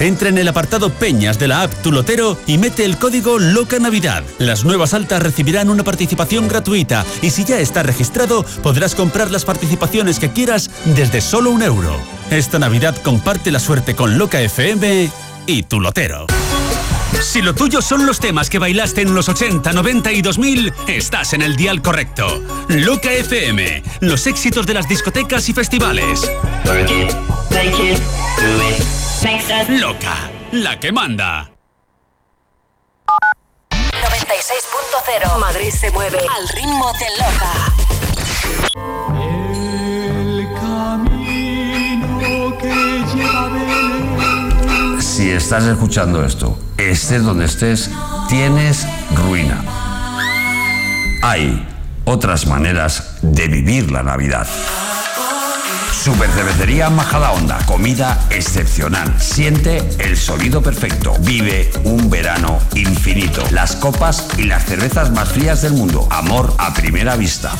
Entra 0.00 0.30
en 0.30 0.38
el 0.38 0.48
apartado 0.48 0.90
Peñas 0.90 1.38
de 1.38 1.46
la 1.46 1.62
app 1.62 1.72
Tu 1.80 1.92
Lotero 1.92 2.36
y 2.44 2.58
mete 2.58 2.84
el 2.84 2.98
código 2.98 3.38
Loca 3.38 3.78
Navidad. 3.78 4.24
Las 4.40 4.64
nuevas 4.64 4.92
altas 4.92 5.22
recibirán 5.22 5.70
una 5.70 5.84
participación 5.84 6.48
gratuita 6.48 7.06
y 7.22 7.30
si 7.30 7.44
ya 7.44 7.60
está 7.60 7.84
registrado 7.84 8.44
podrás 8.64 8.96
comprar 8.96 9.30
las 9.30 9.44
participaciones 9.44 10.18
que 10.18 10.32
quieras 10.32 10.72
desde 10.96 11.20
solo 11.20 11.52
un 11.52 11.62
euro. 11.62 12.00
Esta 12.32 12.58
Navidad 12.58 12.96
comparte 13.04 13.52
la 13.52 13.60
suerte 13.60 13.94
con 13.94 14.18
Loca 14.18 14.40
FM 14.40 15.08
y 15.46 15.62
Tu 15.62 15.80
Lotero. 15.80 16.25
Si 17.20 17.42
lo 17.42 17.54
tuyo 17.54 17.82
son 17.82 18.06
los 18.06 18.20
temas 18.20 18.48
que 18.48 18.58
bailaste 18.58 19.02
en 19.02 19.14
los 19.14 19.28
80, 19.28 19.72
90 19.72 20.12
y 20.12 20.22
2000, 20.22 20.72
estás 20.86 21.32
en 21.32 21.42
el 21.42 21.56
dial 21.56 21.82
correcto. 21.82 22.42
Loca 22.68 23.12
FM, 23.12 23.82
los 24.00 24.26
éxitos 24.26 24.66
de 24.66 24.74
las 24.74 24.88
discotecas 24.88 25.48
y 25.48 25.52
festivales. 25.52 26.30
Loca, 29.68 30.30
la 30.52 30.80
que 30.80 30.92
manda. 30.92 31.50
96.0 33.70 35.38
Madrid 35.38 35.70
se 35.70 35.90
mueve 35.90 36.18
al 36.18 36.48
ritmo 36.48 36.92
de 36.92 37.06
Loca. 37.18 37.76
Si 45.00 45.30
estás 45.30 45.64
escuchando 45.64 46.24
esto, 46.24 46.58
estés 46.90 47.22
donde 47.22 47.46
estés, 47.46 47.90
tienes 48.28 48.86
ruina. 49.14 49.62
Hay 51.22 51.66
otras 52.04 52.46
maneras 52.46 53.18
de 53.22 53.48
vivir 53.48 53.90
la 53.90 54.02
Navidad. 54.02 54.46
Super 55.92 56.30
Cervecería 56.30 56.88
Majada 56.88 57.32
Onda, 57.32 57.58
comida 57.66 58.20
excepcional. 58.30 59.12
Siente 59.18 59.82
el 59.98 60.16
sonido 60.16 60.62
perfecto. 60.62 61.14
Vive 61.20 61.70
un 61.84 62.08
verano 62.10 62.60
infinito. 62.74 63.42
Las 63.50 63.74
copas 63.74 64.28
y 64.38 64.44
las 64.44 64.64
cervezas 64.66 65.10
más 65.10 65.28
frías 65.28 65.62
del 65.62 65.72
mundo. 65.72 66.06
Amor 66.10 66.54
a 66.58 66.72
primera 66.74 67.16
vista. 67.16 67.50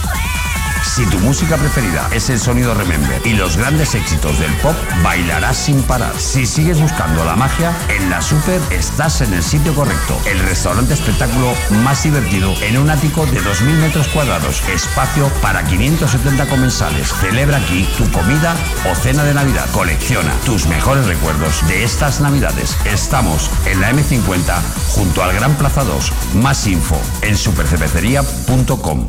Si 0.94 1.04
tu 1.06 1.18
música 1.18 1.56
preferida 1.56 2.08
es 2.12 2.30
el 2.30 2.38
sonido 2.38 2.72
Remember 2.72 3.20
y 3.26 3.34
los 3.34 3.56
grandes 3.56 3.94
éxitos 3.94 4.38
del 4.38 4.52
pop, 4.54 4.74
bailarás 5.02 5.56
sin 5.56 5.82
parar. 5.82 6.12
Si 6.16 6.46
sigues 6.46 6.80
buscando 6.80 7.24
la 7.24 7.36
magia, 7.36 7.76
en 7.88 8.08
la 8.08 8.22
Super 8.22 8.60
estás 8.70 9.20
en 9.20 9.34
el 9.34 9.42
sitio 9.42 9.74
correcto. 9.74 10.18
El 10.24 10.38
restaurante 10.38 10.94
espectáculo 10.94 11.52
más 11.82 12.04
divertido 12.04 12.54
en 12.62 12.78
un 12.78 12.88
ático 12.88 13.26
de 13.26 13.40
2.000 13.40 13.64
metros 13.78 14.08
cuadrados. 14.08 14.62
Espacio 14.68 15.28
para 15.42 15.64
570 15.64 16.46
comensales. 16.46 17.12
Celebra 17.20 17.58
aquí 17.58 17.86
tu 17.98 18.10
comida 18.10 18.54
o 18.90 18.94
cena 18.94 19.24
de 19.24 19.34
Navidad. 19.34 19.68
Colecciona 19.72 20.32
tus 20.46 20.66
mejores 20.66 21.06
recuerdos 21.06 21.66
de 21.68 21.84
estas 21.84 22.20
Navidades. 22.20 22.76
Estamos 22.86 23.50
en 23.66 23.80
la 23.80 23.92
M50 23.92 24.62
junto 24.94 25.22
al 25.22 25.34
Gran 25.34 25.54
Plaza 25.56 25.84
2. 25.84 26.12
Más 26.36 26.66
info 26.66 26.98
en 27.22 27.36
supercervecería.com. 27.36 29.08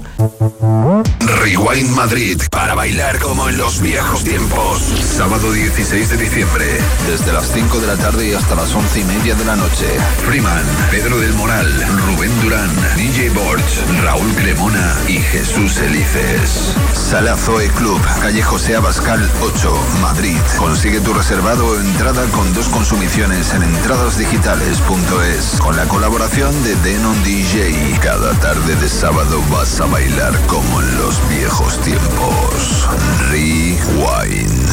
Rewind 1.68 1.96
Madrid 1.96 2.42
para 2.50 2.76
bailar 2.76 3.20
como 3.20 3.50
en 3.50 3.58
los 3.58 3.82
viejos 3.82 4.24
tiempos. 4.24 4.82
Sábado 5.04 5.52
16 5.52 6.10
de 6.10 6.18
diciembre, 6.18 6.66
desde 7.08 7.34
las 7.34 7.52
5 7.52 7.80
de 7.80 7.88
la 7.88 7.98
tarde 7.98 8.30
y 8.30 8.34
hasta 8.34 8.56
las 8.56 8.74
11 8.74 9.02
y 9.02 9.04
media 9.04 9.36
de 9.36 9.44
la 9.44 9.56
noche. 9.56 9.86
Freeman, 10.26 10.64
Pedro 10.92 11.18
del 11.20 11.34
Moral, 11.34 11.68
Rubén 12.06 12.32
Durán, 12.42 12.70
DJ 12.96 13.32
Borch, 13.32 13.84
Raúl 14.02 14.34
Cremona 14.36 14.96
y 15.08 15.18
Jesús 15.18 15.78
Elices. 15.80 16.74
Sala 16.94 17.36
Zoe 17.36 17.68
Club, 17.70 18.02
calle 18.22 18.42
José 18.42 18.76
Abascal 18.76 19.30
8, 19.42 19.88
Madrid. 20.02 20.38
Consigue 20.58 21.02
tu 21.02 21.14
reservado 21.14 21.68
o 21.68 21.80
entrada 21.80 22.24
con 22.32 22.54
dos 22.54 22.70
consumiciones 22.70 23.54
en 23.54 23.64
entradasdigitales.es. 23.64 25.60
Con 25.60 25.76
la 25.76 25.86
colaboración 25.86 26.52
de 26.64 26.76
Denon 26.78 27.22
DJ. 27.24 28.00
Cada 28.02 28.34
tarde 28.40 28.76
de 28.76 28.88
sábado 28.88 29.42
vas 29.52 29.82
a 29.82 29.86
bailar 29.86 30.34
como 30.48 30.82
en 30.82 30.98
los 30.98 31.28
viejos 31.30 31.57
tiempos. 31.58 32.88
Rewind. 33.32 34.68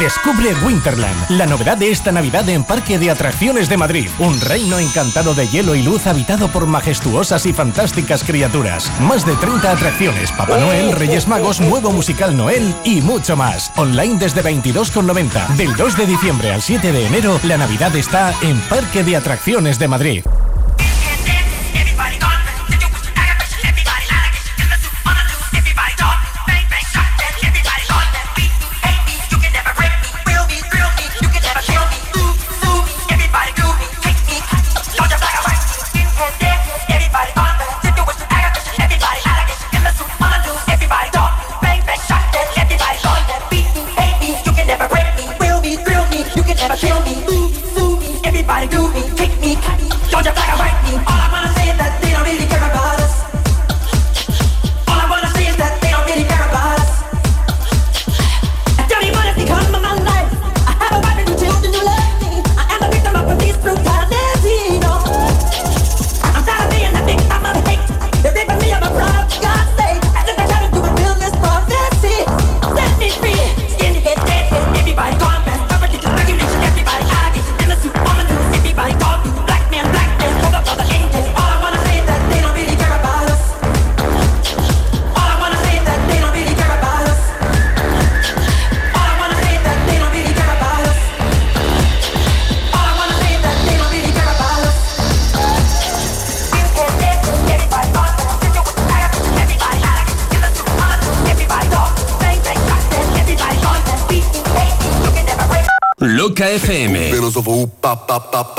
Descubre 0.00 0.52
Winterland, 0.64 1.30
la 1.30 1.46
novedad 1.46 1.76
de 1.78 1.92
esta 1.92 2.10
Navidad 2.10 2.48
en 2.48 2.64
Parque 2.64 2.98
de 2.98 3.12
Atracciones 3.12 3.68
de 3.68 3.76
Madrid. 3.76 4.08
Un 4.18 4.40
reino 4.40 4.80
encantado 4.80 5.32
de 5.34 5.46
hielo 5.46 5.76
y 5.76 5.82
luz 5.82 6.08
habitado 6.08 6.48
por 6.48 6.66
majestuosas 6.66 7.46
y 7.46 7.52
fantásticas 7.52 8.24
criaturas. 8.24 8.90
Más 9.00 9.24
de 9.24 9.36
30 9.36 9.70
atracciones, 9.70 10.32
Papá 10.32 10.58
Noel, 10.58 10.90
Reyes 10.92 11.28
Magos, 11.28 11.60
nuevo 11.60 11.92
musical 11.92 12.36
Noel 12.36 12.74
y 12.84 13.00
mucho 13.00 13.36
más. 13.36 13.70
Online 13.76 14.18
desde 14.18 14.42
22,90. 14.42 15.56
Del 15.56 15.76
2 15.76 15.96
de 15.96 16.06
diciembre 16.06 16.52
al 16.52 16.62
7 16.62 16.90
de 16.90 17.06
enero, 17.06 17.38
la 17.44 17.58
Navidad 17.58 17.94
está 17.94 18.34
en 18.42 18.60
Parque 18.62 19.04
de 19.04 19.16
Atracciones 19.16 19.78
de 19.78 19.86
Madrid. 19.88 20.24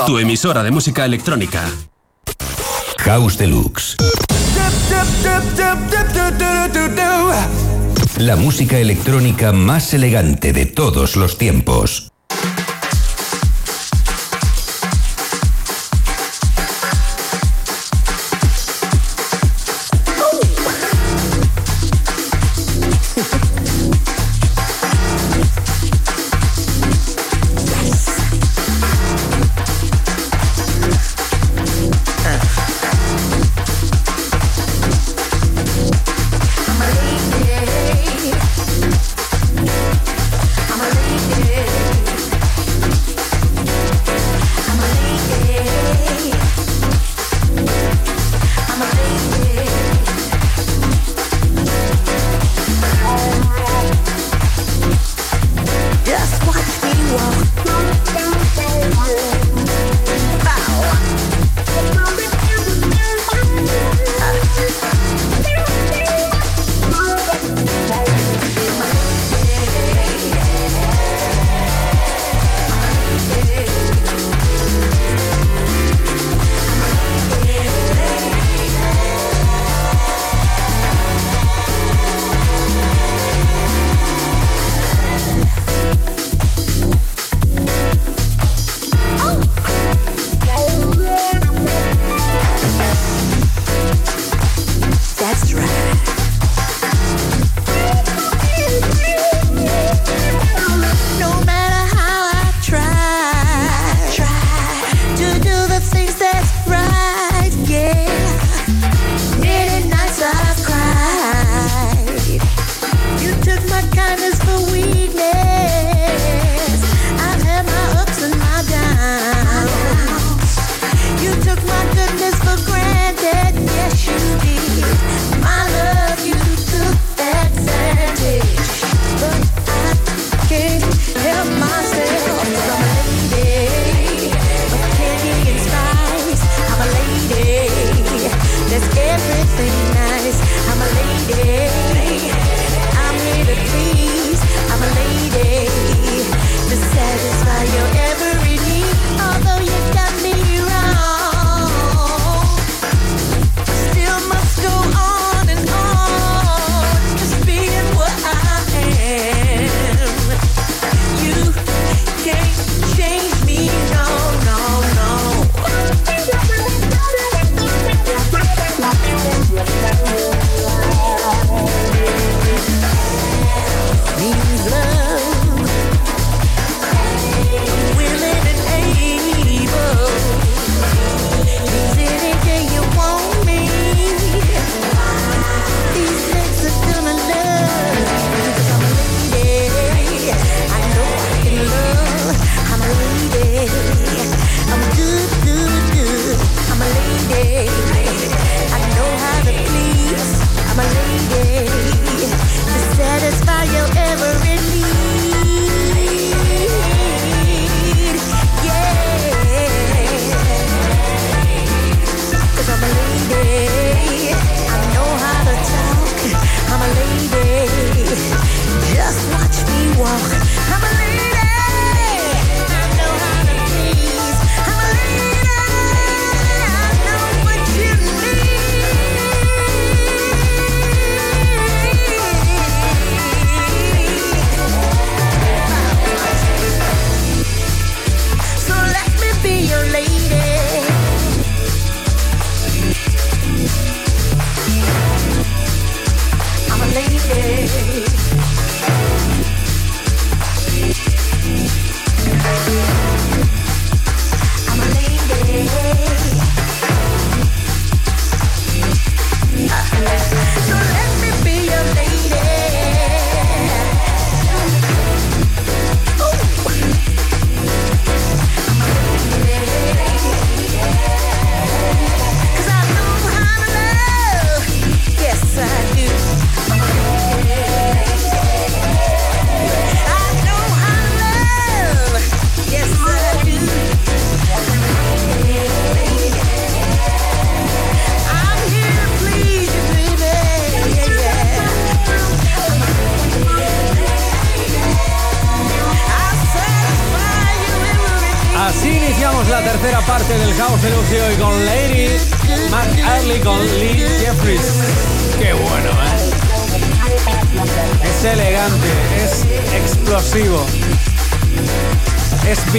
Tu 0.06 0.18
emisora 0.18 0.62
de 0.62 0.70
música 0.70 1.04
electrónica. 1.04 1.68
House 2.98 3.38
Deluxe. 3.38 3.96
La 8.18 8.36
música 8.36 8.78
electrónica 8.78 9.52
más 9.52 9.94
elegante 9.94 10.52
de 10.52 10.66
todos 10.66 11.16
los 11.16 11.38
tiempos. 11.38 12.07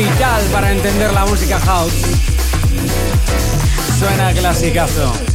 vital 0.03 0.41
para 0.53 0.71
entender 0.71 1.11
la 1.11 1.25
música 1.25 1.59
house. 1.59 1.91
Suena 3.99 4.33
clasicazo. 4.33 5.28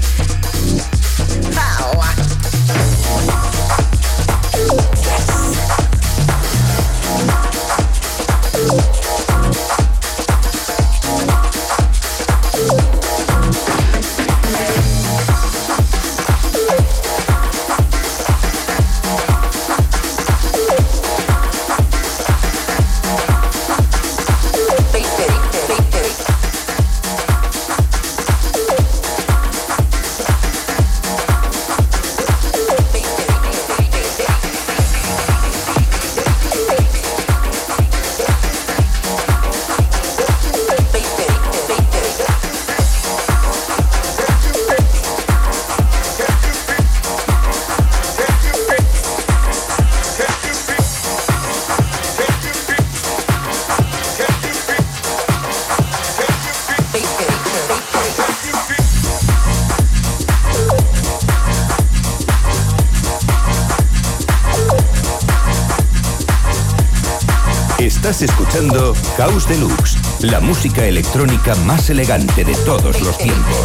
House 69.16 69.46
Deluxe, 69.46 69.96
la 70.22 70.40
música 70.40 70.84
electrónica 70.84 71.54
más 71.66 71.88
elegante 71.88 72.44
de 72.44 72.54
todos 72.66 73.00
los 73.00 73.16
tiempos. 73.16 73.56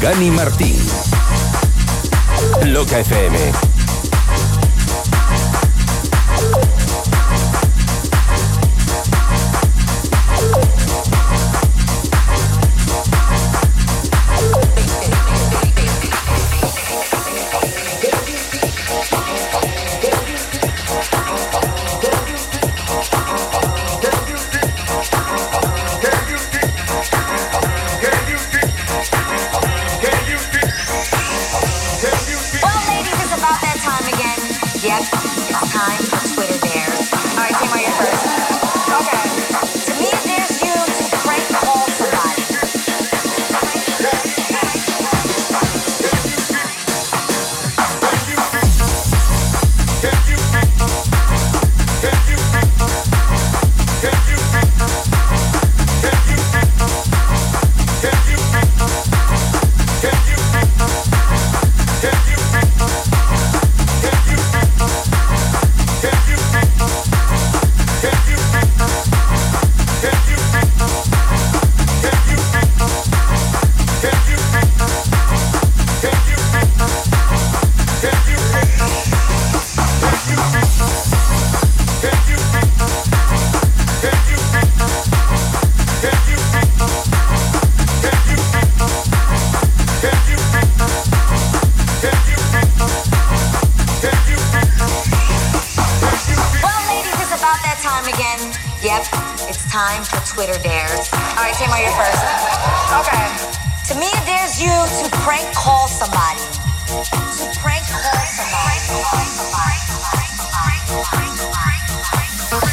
Gani 0.00 0.30
Martín. 0.30 0.76
Loca 2.64 2.98
FM 2.98 3.77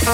Can 0.06 0.14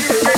you 0.00 0.29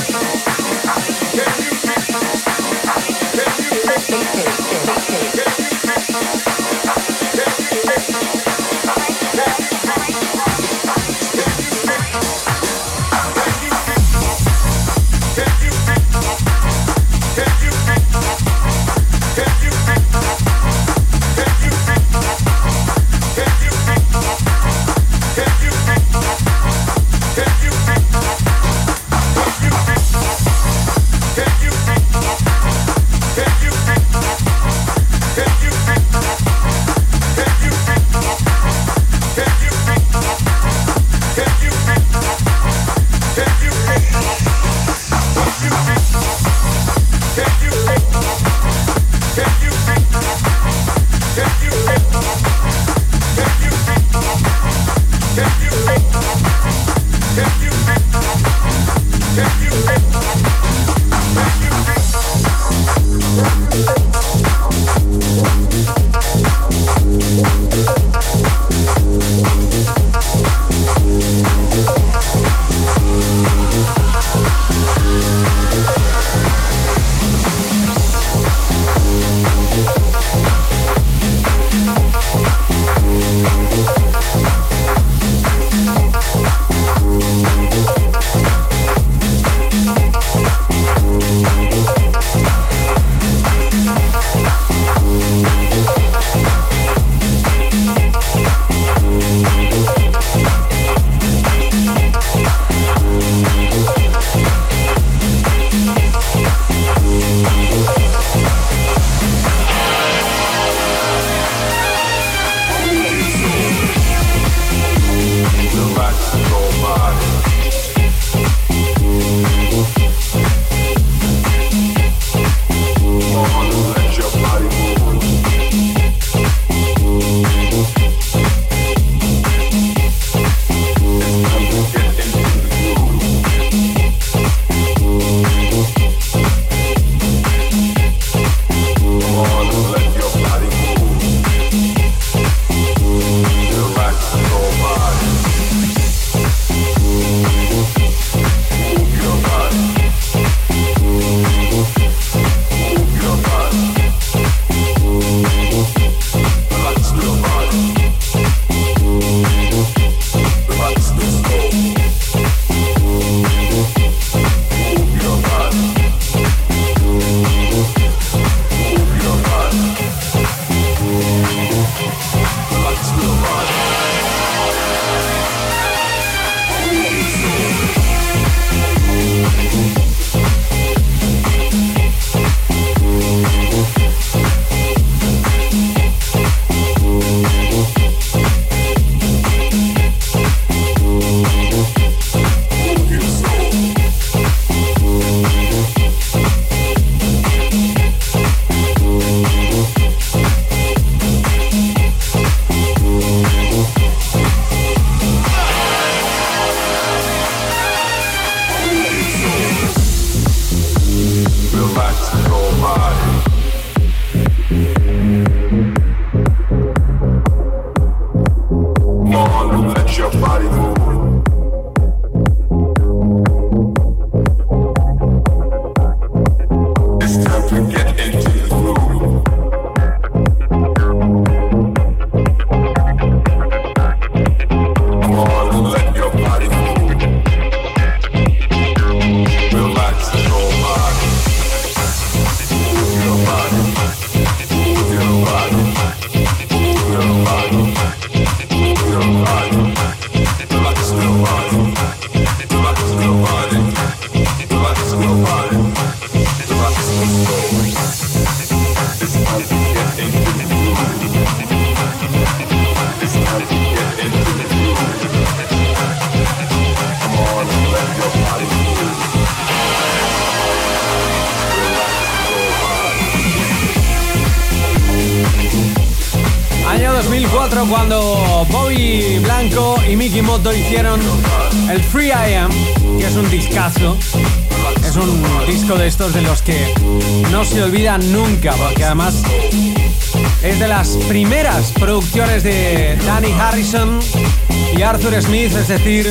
Smith, 295.41 295.73
es 295.75 295.89
decir, 295.89 296.31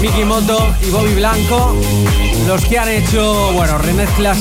Mickey 0.00 0.24
Moto 0.24 0.74
y 0.82 0.90
Bobby 0.90 1.14
Blanco, 1.14 1.76
los 2.46 2.64
que 2.64 2.78
han 2.78 2.88
hecho, 2.88 3.52
bueno, 3.52 3.78
remezclas 3.78 4.38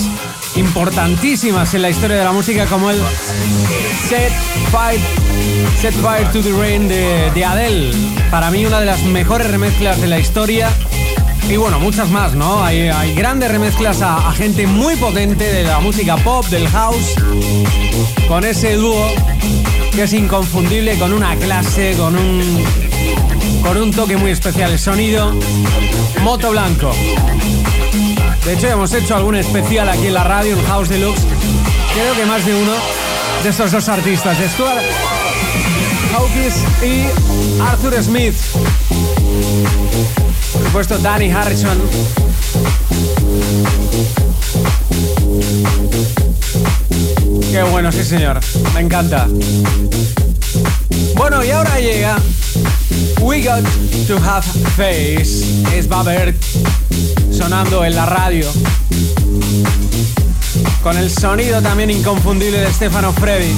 importantísimas 0.55 1.73
en 1.73 1.83
la 1.83 1.89
historia 1.89 2.17
de 2.17 2.23
la 2.23 2.31
música 2.31 2.65
como 2.65 2.89
el 2.89 2.97
Set 4.09 4.31
Fire, 4.71 4.99
Set 5.79 5.93
Fire 5.93 6.31
to 6.31 6.41
the 6.41 6.51
Rain 6.51 6.87
de, 6.87 7.31
de 7.31 7.45
Adele. 7.45 7.93
Para 8.31 8.49
mí 8.49 8.65
una 8.65 8.79
de 8.79 8.87
las 8.87 9.03
mejores 9.03 9.49
remezclas 9.51 10.01
de 10.01 10.07
la 10.07 10.19
historia 10.19 10.69
y 11.49 11.57
bueno, 11.57 11.79
muchas 11.79 12.09
más, 12.09 12.33
¿no? 12.33 12.63
Hay, 12.63 13.13
grandes 13.13 13.51
remezclas 13.51 14.01
a, 14.01 14.31
gente 14.31 14.65
muy 14.65 14.95
potente 14.95 15.51
de 15.51 15.63
la 15.63 15.79
música 15.79 16.15
pop, 16.17 16.45
del 16.47 16.67
house, 16.69 17.13
con 18.27 18.45
ese 18.45 18.75
dúo 18.75 19.07
que 19.93 20.03
es 20.03 20.13
inconfundible, 20.13 20.97
con 20.97 21.13
una 21.13 21.35
clase, 21.35 21.95
con 21.97 22.17
un, 22.17 22.63
con 23.63 23.77
un 23.77 23.91
toque 23.91 24.17
muy 24.17 24.31
especial. 24.31 24.71
El 24.71 24.79
sonido 24.79 25.33
Moto 26.21 26.51
Blanco. 26.51 26.91
De 28.45 28.53
hecho, 28.53 28.67
hemos 28.67 28.93
hecho 28.93 29.15
algún 29.15 29.35
especial 29.35 29.89
aquí 29.89 30.07
en 30.07 30.13
la 30.13 30.23
radio, 30.23 30.57
en 30.57 30.65
House 30.65 30.89
Deluxe. 30.89 31.23
Creo 31.93 32.13
que 32.15 32.25
más 32.25 32.45
de 32.45 32.53
uno 32.53 32.73
de 33.41 33.49
estos 33.49 33.71
dos 33.71 33.87
artistas, 33.89 34.37
Stuart 34.53 34.83
Hawkins 36.13 36.55
y 36.83 37.61
Arthur 37.61 38.03
Smith. 38.03 38.35
Por 40.53 40.63
supuesto, 40.63 40.97
Danny 40.99 41.31
Harrison. 41.31 41.81
Qué 47.51 47.63
bueno, 47.63 47.91
sí 47.91 48.03
señor. 48.03 48.39
Me 48.73 48.81
encanta. 48.81 49.27
Bueno, 51.15 51.43
y 51.43 51.51
ahora 51.51 51.79
llega 51.79 52.17
We 53.23 53.41
Got 53.41 53.63
to 54.07 54.17
Have 54.17 54.43
Face. 54.75 55.45
Es 55.73 55.87
Babert 55.87 56.35
sonando 57.31 57.85
en 57.85 57.95
la 57.95 58.05
radio. 58.05 58.51
Con 60.83 60.97
el 60.97 61.09
sonido 61.09 61.61
también 61.61 61.89
inconfundible 61.89 62.59
de 62.59 62.73
Stefano 62.73 63.13
Freddy. 63.13 63.53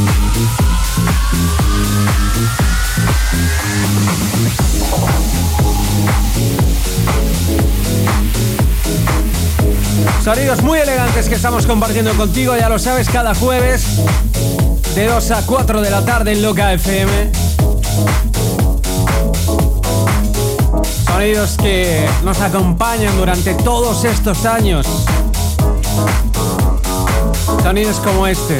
Sonidos 10.23 10.61
muy 10.61 10.79
elegantes 10.79 11.27
que 11.27 11.35
estamos 11.35 11.65
compartiendo 11.65 12.13
contigo, 12.13 12.55
ya 12.55 12.69
lo 12.69 12.77
sabes, 12.77 13.09
cada 13.09 13.33
jueves 13.33 13.83
de 14.93 15.07
2 15.07 15.31
a 15.31 15.45
4 15.45 15.81
de 15.81 15.89
la 15.89 16.05
tarde 16.05 16.33
en 16.33 16.43
Loca 16.43 16.71
FM. 16.71 17.44
Sonidos 21.15 21.55
que 21.55 22.05
nos 22.25 22.41
acompañan 22.41 23.15
durante 23.15 23.53
todos 23.53 24.03
estos 24.03 24.45
años. 24.45 24.85
Sonidos 27.63 28.01
como 28.01 28.27
este. 28.27 28.57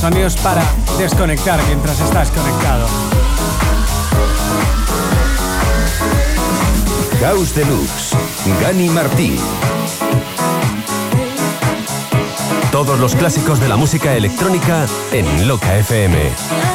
Sonidos 0.00 0.34
para 0.36 0.62
desconectar 0.96 1.60
mientras 1.66 2.00
estás 2.00 2.30
conectado. 2.30 2.86
House 7.20 7.54
Deluxe, 7.54 8.16
Gani 8.62 8.88
Martín. 8.88 9.36
Todos 12.72 12.98
los 12.98 13.14
clásicos 13.14 13.60
de 13.60 13.68
la 13.68 13.76
música 13.76 14.14
electrónica 14.14 14.86
en 15.12 15.46
Loca 15.46 15.76
FM. 15.76 16.67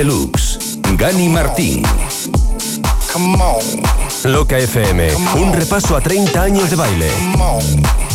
Deluxe, 0.00 0.78
Gani 0.96 1.28
Martín. 1.28 1.82
Come 3.12 3.36
on, 3.36 4.32
Loca 4.32 4.56
FM, 4.56 5.14
un 5.34 5.52
repaso 5.52 5.94
a 5.94 6.00
30 6.00 6.42
años 6.42 6.70
de 6.70 6.76
baile. 6.76 7.10
come 7.32 7.42
on. 7.42 8.09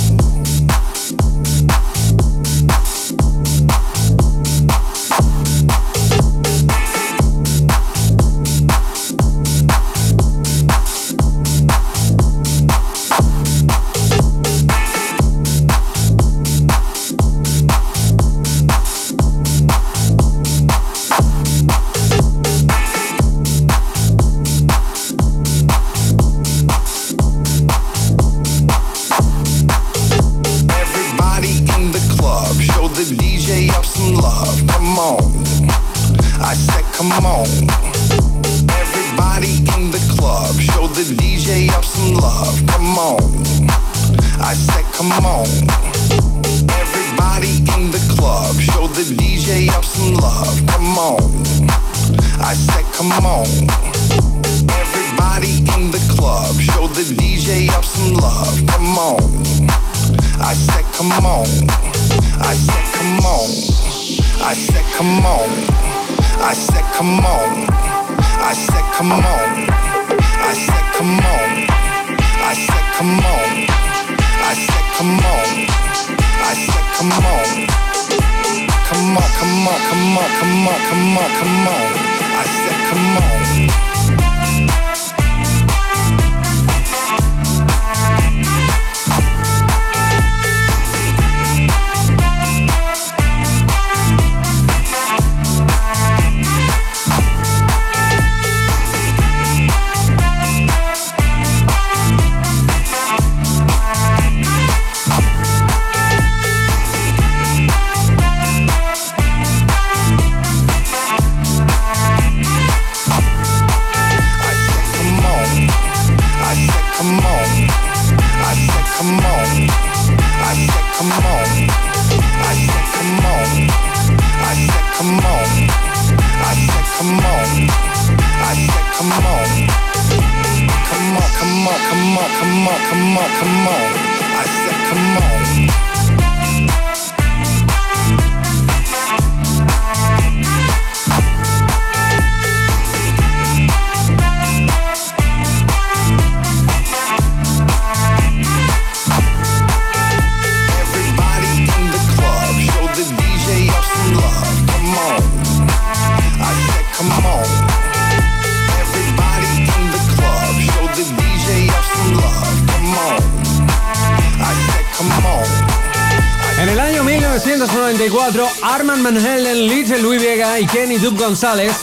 González 171.25 171.73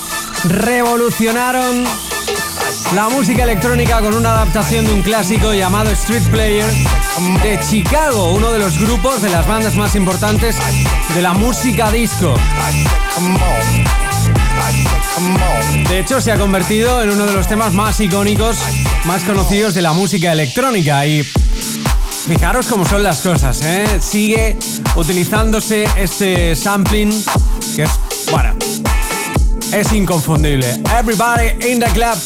revolucionaron 0.45 1.85
la 2.95 3.09
música 3.09 3.43
electrónica 3.43 4.01
con 4.01 4.15
una 4.15 4.35
adaptación 4.35 4.87
de 4.87 4.93
un 4.93 5.03
clásico 5.03 5.53
llamado 5.53 5.91
Street 5.91 6.23
Player 6.31 6.71
de 7.43 7.59
Chicago, 7.69 8.35
uno 8.35 8.53
de 8.53 8.61
los 8.61 8.79
grupos 8.79 9.21
de 9.21 9.31
las 9.31 9.45
bandas 9.49 9.75
más 9.75 9.97
importantes 9.97 10.57
de 11.13 11.23
la 11.23 11.33
música 11.33 11.91
disco. 11.91 12.37
De 15.89 15.99
hecho, 15.99 16.21
se 16.21 16.31
ha 16.31 16.39
convertido 16.39 17.03
en 17.03 17.11
uno 17.11 17.27
de 17.27 17.33
los 17.33 17.49
temas 17.49 17.73
más 17.73 17.99
icónicos, 17.99 18.59
más 19.07 19.25
conocidos 19.25 19.75
de 19.75 19.83
la 19.83 19.93
música 19.93 20.31
electrónica 20.31 21.05
y 21.05 21.25
Fijaros 22.29 22.69
cómo 22.69 22.87
son 22.87 23.03
las 23.03 23.21
cosas, 23.21 23.61
¿eh? 23.63 23.99
Sigue 24.01 24.57
utilizándose 24.95 25.89
este 25.97 26.55
sampling 26.55 27.11
que 27.75 27.83
es, 27.83 27.91
es 29.73 29.93
inconfundible. 29.93 30.81
Everybody 30.99 31.71
in 31.71 31.81
the 31.81 31.87
club. 31.87 32.17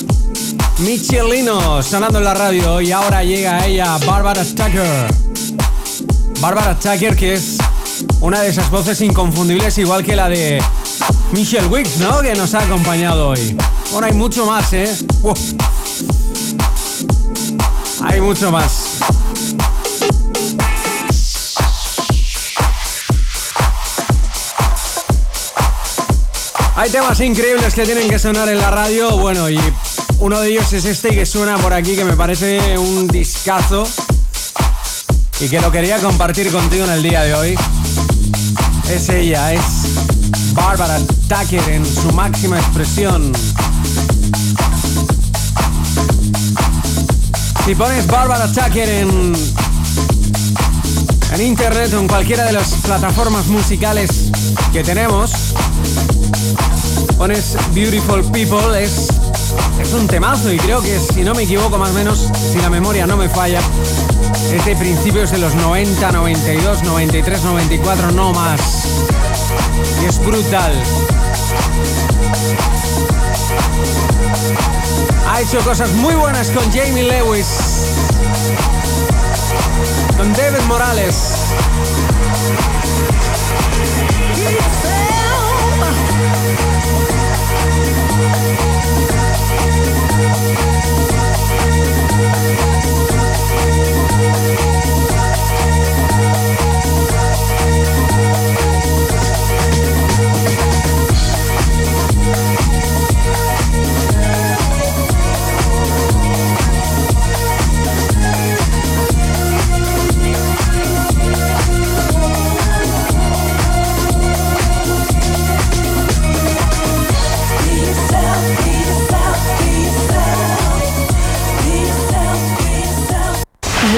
Michelino 0.78 1.82
sonando 1.82 2.18
en 2.18 2.24
la 2.24 2.34
radio 2.34 2.80
y 2.80 2.92
ahora 2.92 3.24
llega 3.24 3.64
ella, 3.64 3.96
Barbara 4.04 4.44
Tucker. 4.44 5.06
Barbara 6.40 6.74
Tucker 6.74 7.16
que 7.16 7.34
es 7.34 7.56
una 8.20 8.42
de 8.42 8.50
esas 8.50 8.70
voces 8.70 9.00
inconfundibles 9.00 9.78
igual 9.78 10.04
que 10.04 10.16
la 10.16 10.28
de 10.28 10.62
Michelle 11.32 11.66
Wicks, 11.68 11.98
¿no? 11.98 12.20
Que 12.20 12.34
nos 12.34 12.54
ha 12.54 12.60
acompañado 12.60 13.28
hoy. 13.30 13.56
Bueno, 13.92 14.06
hay 14.06 14.12
mucho 14.12 14.44
más, 14.44 14.72
¿eh? 14.72 14.94
Hay 18.04 18.20
mucho 18.20 18.50
más. 18.50 18.98
Hay 26.78 26.90
temas 26.90 27.18
increíbles 27.20 27.72
que 27.72 27.86
tienen 27.86 28.06
que 28.06 28.18
sonar 28.18 28.50
en 28.50 28.58
la 28.58 28.70
radio, 28.70 29.16
bueno, 29.16 29.48
y 29.48 29.58
uno 30.18 30.38
de 30.42 30.50
ellos 30.50 30.70
es 30.74 30.84
este 30.84 31.08
que 31.08 31.24
suena 31.24 31.56
por 31.56 31.72
aquí, 31.72 31.96
que 31.96 32.04
me 32.04 32.14
parece 32.14 32.76
un 32.76 33.08
discazo 33.08 33.88
y 35.40 35.48
que 35.48 35.58
lo 35.58 35.72
quería 35.72 35.98
compartir 36.00 36.52
contigo 36.52 36.84
en 36.84 36.90
el 36.90 37.02
día 37.02 37.22
de 37.22 37.34
hoy. 37.34 37.58
Es 38.90 39.08
ella, 39.08 39.54
es 39.54 39.62
Barbara 40.52 40.98
Tucker 41.28 41.66
en 41.70 41.86
su 41.86 42.12
máxima 42.12 42.58
expresión. 42.58 43.32
Si 47.64 47.74
pones 47.74 48.06
Barbara 48.06 48.52
Tucker 48.52 48.88
en, 48.88 49.34
en 51.32 51.40
internet 51.40 51.94
o 51.94 52.00
en 52.00 52.06
cualquiera 52.06 52.44
de 52.44 52.52
las 52.52 52.68
plataformas 52.82 53.46
musicales 53.46 54.10
que 54.74 54.84
tenemos, 54.84 55.32
pones 57.16 57.56
Beautiful 57.72 58.22
People, 58.30 58.82
es, 58.82 59.08
es 59.80 59.92
un 59.92 60.06
temazo 60.06 60.52
y 60.52 60.58
creo 60.58 60.82
que 60.82 60.98
si 60.98 61.22
no 61.22 61.34
me 61.34 61.44
equivoco 61.44 61.78
más 61.78 61.90
o 61.90 61.94
menos, 61.94 62.28
si 62.52 62.58
la 62.60 62.70
memoria 62.70 63.06
no 63.06 63.16
me 63.16 63.28
falla, 63.28 63.60
es 64.52 64.64
de 64.64 64.76
principios 64.76 65.30
de 65.30 65.38
los 65.38 65.54
90, 65.54 66.12
92, 66.12 66.82
93, 66.82 67.42
94, 67.42 68.12
no 68.12 68.32
más. 68.32 68.60
Y 70.02 70.06
es 70.06 70.18
brutal. 70.24 70.72
Ha 75.28 75.40
hecho 75.40 75.58
cosas 75.60 75.92
muy 75.94 76.14
buenas 76.14 76.50
con 76.50 76.64
Jamie 76.72 77.02
Lewis, 77.02 77.46
con 80.16 80.32
David 80.34 80.62
Morales. 80.66 81.14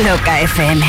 Loca 0.04 0.40
FM. 0.42 0.86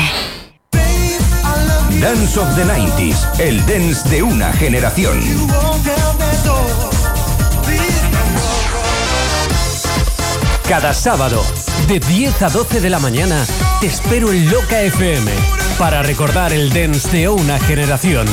Dance 2.00 2.38
of 2.38 2.54
the 2.54 2.64
90s, 2.64 3.40
el 3.40 3.58
dance 3.66 4.08
de 4.08 4.22
una 4.22 4.52
generación. 4.52 5.18
Cada 10.68 10.94
sábado, 10.94 11.42
de 11.88 11.98
10 11.98 12.42
a 12.42 12.50
12 12.50 12.80
de 12.80 12.90
la 12.90 13.00
mañana, 13.00 13.44
te 13.80 13.88
espero 13.88 14.32
en 14.32 14.48
Loca 14.48 14.80
FM 14.80 15.32
para 15.76 16.02
recordar 16.02 16.52
el 16.52 16.72
dance 16.72 17.10
de 17.10 17.28
una 17.28 17.58
generación. 17.58 18.26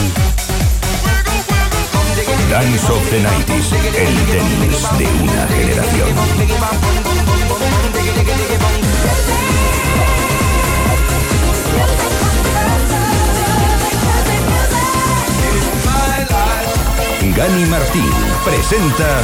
Dance 2.51 2.91
of 2.91 3.09
the 3.09 3.19
90s, 3.23 3.73
el 3.97 4.15
dance 4.27 4.95
de 4.97 5.07
una 5.23 5.47
generación. 5.47 7.07
Gani 17.37 17.67
Martín 17.67 18.11
presenta 18.43 19.21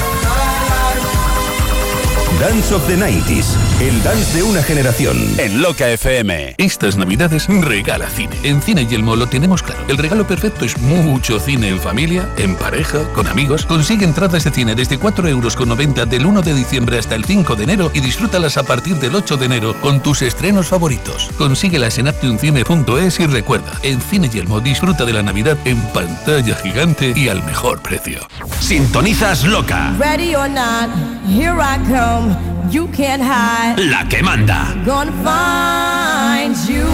Dance 2.39 2.71
of 2.75 2.85
the 2.85 2.95
90s, 2.95 3.57
el 3.83 4.01
dance 4.01 4.37
de 4.37 4.43
una 4.43 4.63
generación. 4.63 5.17
En 5.37 5.61
Loca 5.61 5.89
FM. 5.89 6.55
Estas 6.57 6.95
navidades 6.95 7.47
regala 7.49 8.07
cine. 8.07 8.37
En 8.43 8.61
Cine 8.61 8.85
Yelmo 8.85 9.17
lo 9.17 9.27
tenemos 9.27 9.61
claro. 9.61 9.83
El 9.89 9.97
regalo 9.97 10.25
perfecto 10.25 10.63
es 10.63 10.77
mucho 10.77 11.37
cine 11.37 11.67
en 11.67 11.79
familia, 11.81 12.29
en 12.37 12.55
pareja, 12.55 13.03
con 13.13 13.27
amigos. 13.27 13.65
Consigue 13.65 14.05
entradas 14.05 14.45
de 14.45 14.51
cine 14.51 14.75
desde 14.75 14.97
4,90 14.97 15.29
euros 15.29 16.09
del 16.09 16.25
1 16.25 16.41
de 16.41 16.53
diciembre 16.53 16.97
hasta 16.97 17.15
el 17.15 17.25
5 17.25 17.57
de 17.57 17.63
enero 17.65 17.91
y 17.93 17.99
disfrútalas 17.99 18.55
a 18.55 18.63
partir 18.63 18.95
del 18.95 19.15
8 19.15 19.35
de 19.35 19.45
enero 19.47 19.75
con 19.81 20.01
tus 20.01 20.21
estrenos 20.21 20.67
favoritos. 20.67 21.29
Consíguelas 21.37 21.97
en 21.97 22.07
aptiumcine.es 22.07 23.19
y 23.19 23.25
recuerda, 23.25 23.73
en 23.83 23.99
Cine 23.99 24.29
Yelmo 24.29 24.61
disfruta 24.61 25.03
de 25.03 25.11
la 25.11 25.23
Navidad 25.23 25.57
en 25.65 25.81
pantalla 25.89 26.55
gigante 26.55 27.11
y 27.17 27.27
al 27.27 27.43
mejor 27.43 27.81
precio. 27.81 28.25
Sintonizas 28.61 29.43
Loca. 29.43 29.93
Ready 29.99 30.35
or 30.35 30.49
not, 30.49 30.89
here 31.27 31.57
I 31.59 31.77
come. 31.89 32.52
You 32.69 32.87
can't 32.87 33.21
hide. 33.21 33.75
La 33.77 34.07
que 34.07 34.23
manda. 34.23 34.73
Gonna 34.85 35.11
find 35.23 36.55
you. 36.67 36.87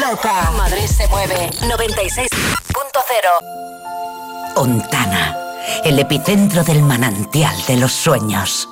Loca. 0.00 0.50
Madrid 0.56 0.86
se 0.86 1.06
mueve. 1.08 1.50
96.0. 1.62 4.56
Ontana. 4.56 5.36
El 5.84 5.98
epicentro 5.98 6.64
del 6.64 6.82
manantial 6.82 7.54
de 7.66 7.76
los 7.76 7.92
sueños. 7.92 8.68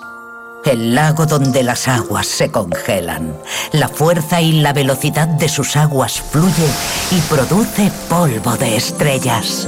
El 0.64 0.94
lago 0.94 1.26
donde 1.26 1.62
las 1.62 1.88
aguas 1.88 2.26
se 2.26 2.50
congelan. 2.50 3.36
La 3.72 3.88
fuerza 3.88 4.40
y 4.40 4.60
la 4.60 4.72
velocidad 4.72 5.28
de 5.28 5.48
sus 5.48 5.76
aguas 5.76 6.20
fluye 6.20 6.68
y 7.10 7.20
produce 7.22 7.90
polvo 8.08 8.56
de 8.56 8.76
estrellas. 8.76 9.66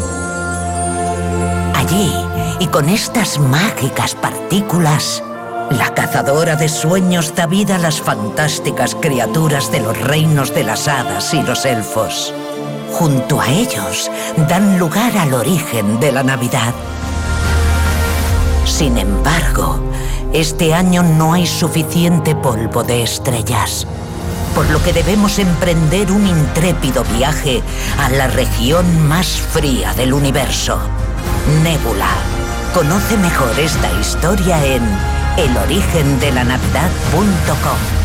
Allí, 1.91 2.13
y 2.61 2.69
con 2.69 2.89
estas 2.89 3.41
mágicas 3.41 4.15
partículas, 4.15 5.25
la 5.71 5.93
cazadora 5.93 6.55
de 6.55 6.69
sueños 6.69 7.35
da 7.35 7.47
vida 7.47 7.77
a 7.77 7.79
las 7.79 8.01
fantásticas 8.01 8.95
criaturas 8.95 9.73
de 9.73 9.81
los 9.81 10.01
reinos 10.01 10.55
de 10.55 10.63
las 10.63 10.87
hadas 10.87 11.35
y 11.35 11.43
los 11.43 11.65
elfos. 11.65 12.33
Junto 12.93 13.41
a 13.41 13.49
ellos, 13.49 14.09
dan 14.49 14.79
lugar 14.79 15.17
al 15.19 15.35
origen 15.35 15.99
de 15.99 16.13
la 16.13 16.23
Navidad. 16.23 16.75
Sin 18.65 18.97
embargo, 18.97 19.81
este 20.33 20.75
año 20.75 21.03
no 21.03 21.33
hay 21.33 21.47
suficiente 21.47 22.37
polvo 22.37 22.85
de 22.85 23.03
estrellas, 23.03 23.85
por 24.55 24.71
lo 24.71 24.81
que 24.81 24.93
debemos 24.93 25.41
emprender 25.41 26.13
un 26.13 26.25
intrépido 26.25 27.03
viaje 27.17 27.63
a 27.99 28.11
la 28.11 28.29
región 28.29 29.09
más 29.09 29.27
fría 29.27 29.93
del 29.95 30.13
universo, 30.13 30.79
Nébula. 31.63 32.09
Conoce 32.75 33.17
mejor 33.17 33.59
esta 33.59 33.91
historia 34.01 34.63
en 34.65 34.83
elorigendelanavidad.com. 35.37 38.00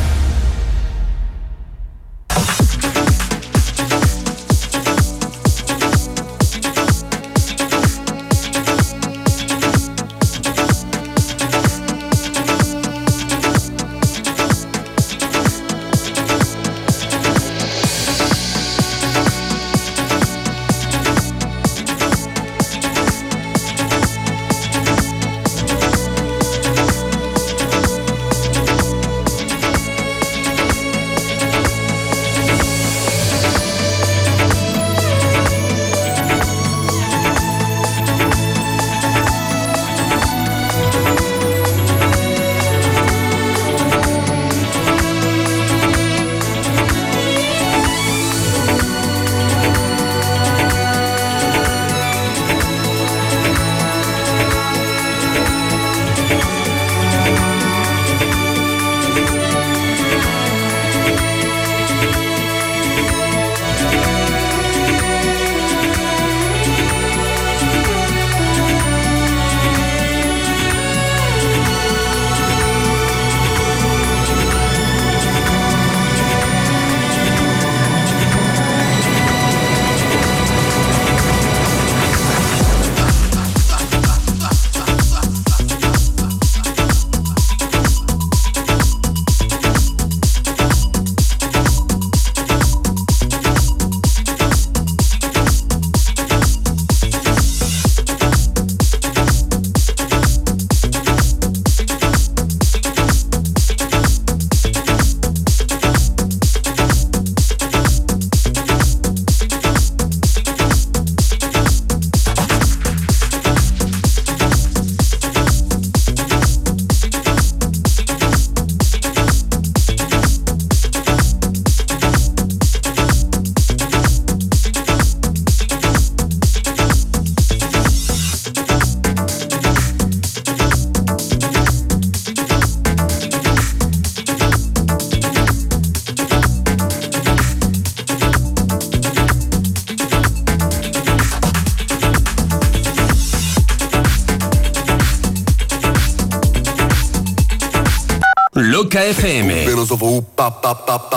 FM. 149.26 149.66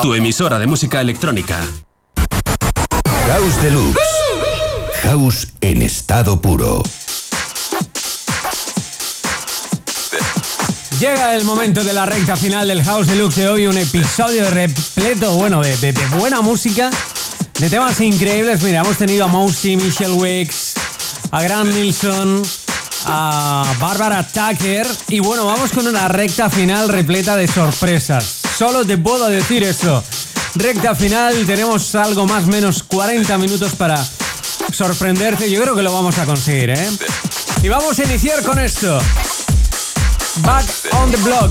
Tu 0.01 0.15
emisora 0.15 0.59
de 0.59 0.67
música 0.67 0.99
electrónica. 1.03 1.59
House 3.27 3.61
Deluxe. 3.63 3.99
House 5.03 5.49
en 5.61 5.83
estado 5.83 6.41
puro. 6.41 6.83
Llega 10.99 11.35
el 11.35 11.45
momento 11.45 11.85
de 11.85 11.93
la 11.93 12.07
recta 12.07 12.35
final 12.39 12.67
del 12.69 12.83
House 12.83 13.07
Deluxe 13.09 13.37
de 13.43 13.49
hoy, 13.51 13.67
un 13.67 13.77
episodio 13.77 14.49
repleto, 14.49 15.35
bueno, 15.35 15.61
de, 15.61 15.77
de- 15.77 15.93
de 15.93 16.07
buena 16.19 16.41
música, 16.41 16.89
de 17.59 17.69
temas 17.69 18.01
increíbles. 18.01 18.63
Mira, 18.63 18.81
hemos 18.81 18.97
tenido 18.97 19.27
a 19.27 19.29
Mousy, 19.29 19.77
Michelle 19.77 20.15
Wicks, 20.15 20.73
a 21.31 21.43
Grant 21.43 21.75
Nilsson, 21.75 22.43
a 23.11 23.75
Barbara 23.81 24.23
Tucker 24.23 24.87
y 25.09 25.21
bueno, 25.21 25.47
vamos 25.47 25.73
con 25.73 25.87
una 25.87 26.09
recta 26.09 26.51
final 26.51 26.89
repleta 26.89 27.37
de 27.37 27.49
sorpresas. 27.49 28.25
Solo 28.57 28.85
te 28.85 28.99
puedo 28.99 29.29
decir 29.29 29.65
eso. 29.65 30.05
Recta 30.55 30.95
final, 30.95 31.47
tenemos 31.47 31.95
algo 31.95 32.27
más 32.27 32.47
menos 32.47 32.83
40 32.83 33.39
minutos 33.39 33.73
para 33.73 34.05
sorprenderte. 34.73 35.51
Yo 35.51 35.63
creo 35.63 35.75
que 35.75 35.83
lo 35.83 35.93
vamos 35.93 36.19
a 36.19 36.27
conseguir, 36.27 36.71
¿eh? 36.71 36.91
Y 37.63 37.69
vamos 37.69 37.99
a 37.99 38.05
iniciar 38.05 38.43
con 38.43 38.59
esto. 38.59 39.01
Back 40.37 40.67
on 40.93 41.11
the 41.11 41.17
Block. 41.19 41.51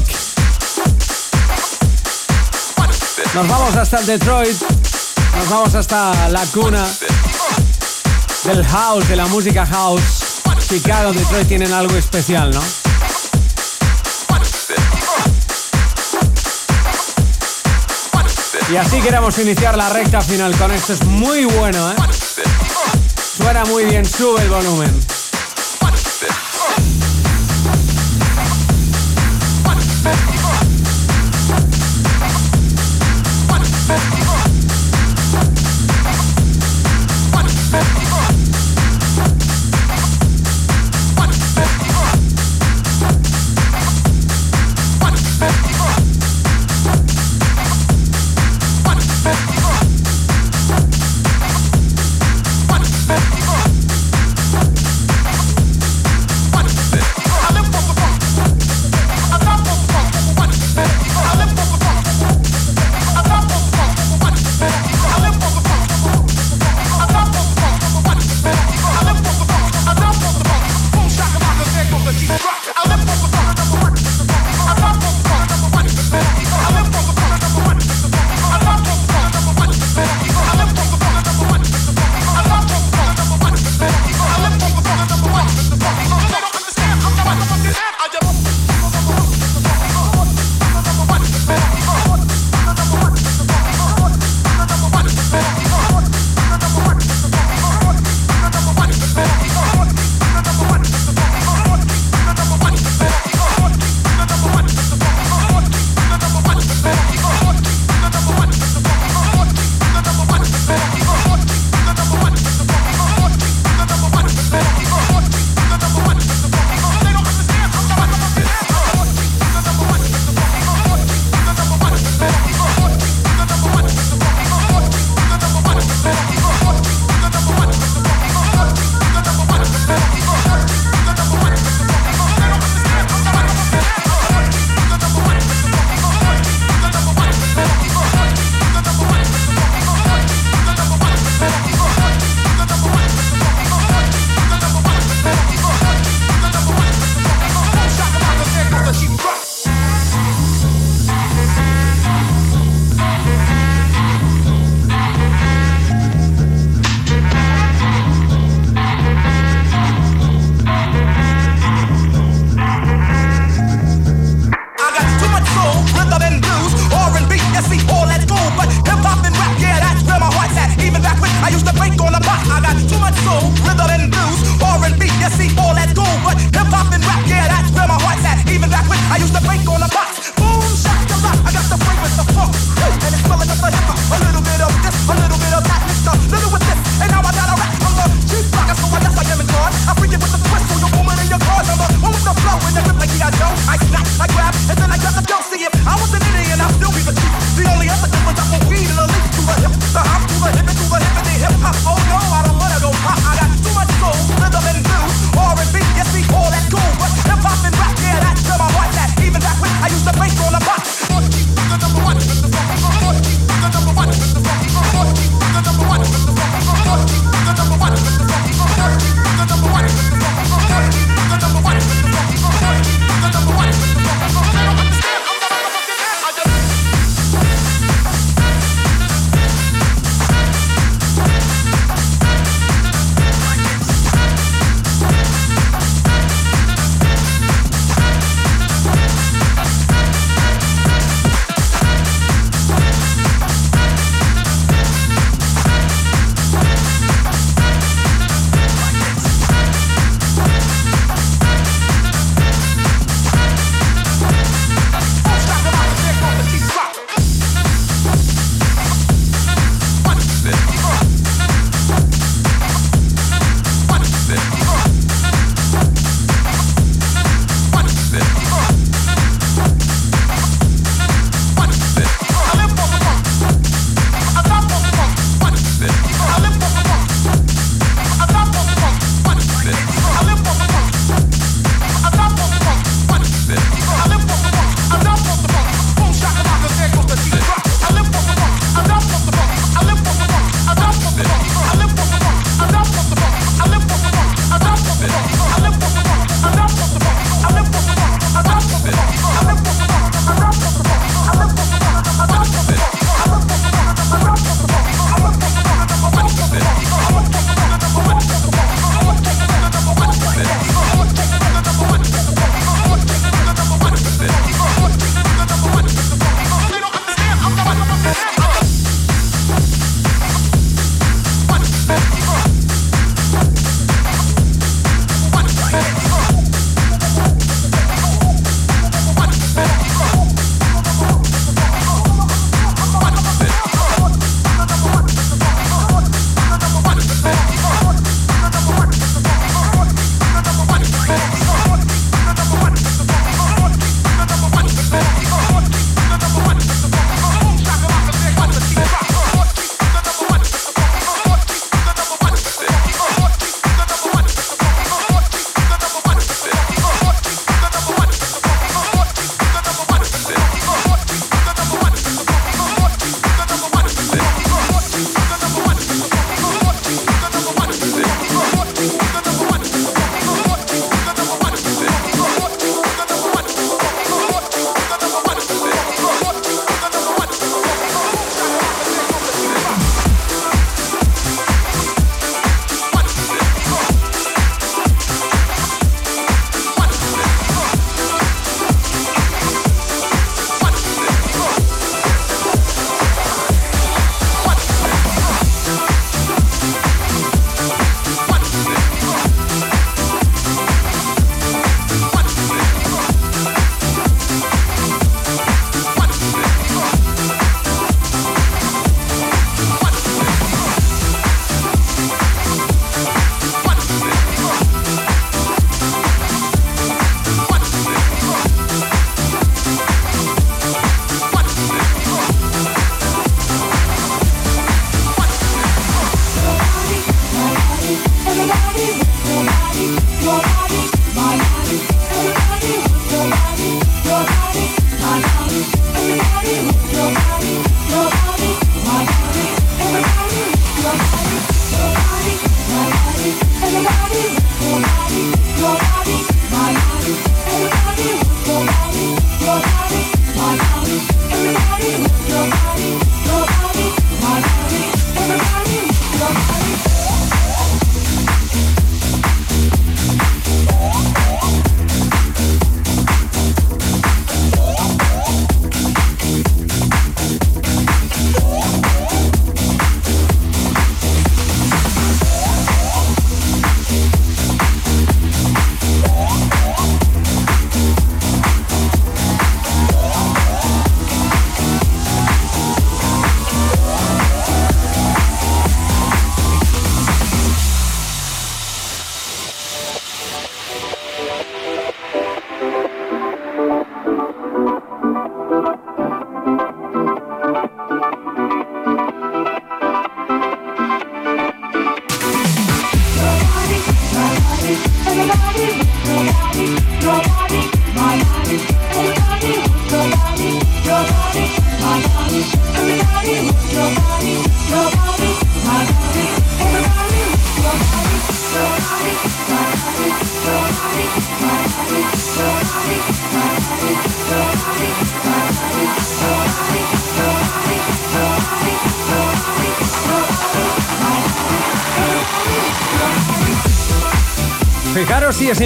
Nos 3.33 3.47
vamos 3.47 3.75
hasta 3.75 4.01
Detroit. 4.03 4.61
Nos 5.37 5.49
vamos 5.49 5.75
hasta 5.75 6.29
la 6.29 6.45
cuna 6.47 6.87
del 8.43 8.65
house, 8.65 9.07
de 9.07 9.15
la 9.15 9.25
música 9.27 9.65
house. 9.65 10.16
Chicago, 10.67 11.13
Detroit 11.13 11.47
tienen 11.47 11.71
algo 11.71 11.95
especial, 11.95 12.51
¿no? 12.51 12.61
Y 18.69 18.75
así 18.75 18.99
queremos 18.99 19.37
iniciar 19.39 19.77
la 19.77 19.87
recta 19.87 20.19
final 20.19 20.53
con 20.57 20.73
esto. 20.73 20.91
Es 20.91 21.05
muy 21.05 21.45
bueno, 21.45 21.91
¿eh? 21.91 21.95
Suena 23.37 23.63
muy 23.63 23.85
bien, 23.85 24.05
sube 24.05 24.41
el 24.41 24.49
volumen. 24.49 25.16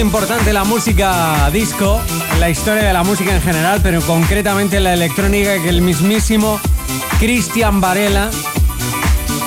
Importante 0.02 0.52
la 0.52 0.64
música 0.64 1.48
disco 1.50 2.00
en 2.32 2.40
la 2.40 2.50
historia 2.50 2.82
de 2.82 2.92
la 2.92 3.04
música 3.04 3.34
en 3.34 3.40
general, 3.40 3.80
pero 3.82 4.00
concretamente 4.02 4.78
en 4.78 4.84
la 4.84 4.94
electrónica, 4.94 5.62
que 5.62 5.68
el 5.68 5.80
mismísimo 5.80 6.60
Cristian 7.20 7.80
Varela, 7.80 8.28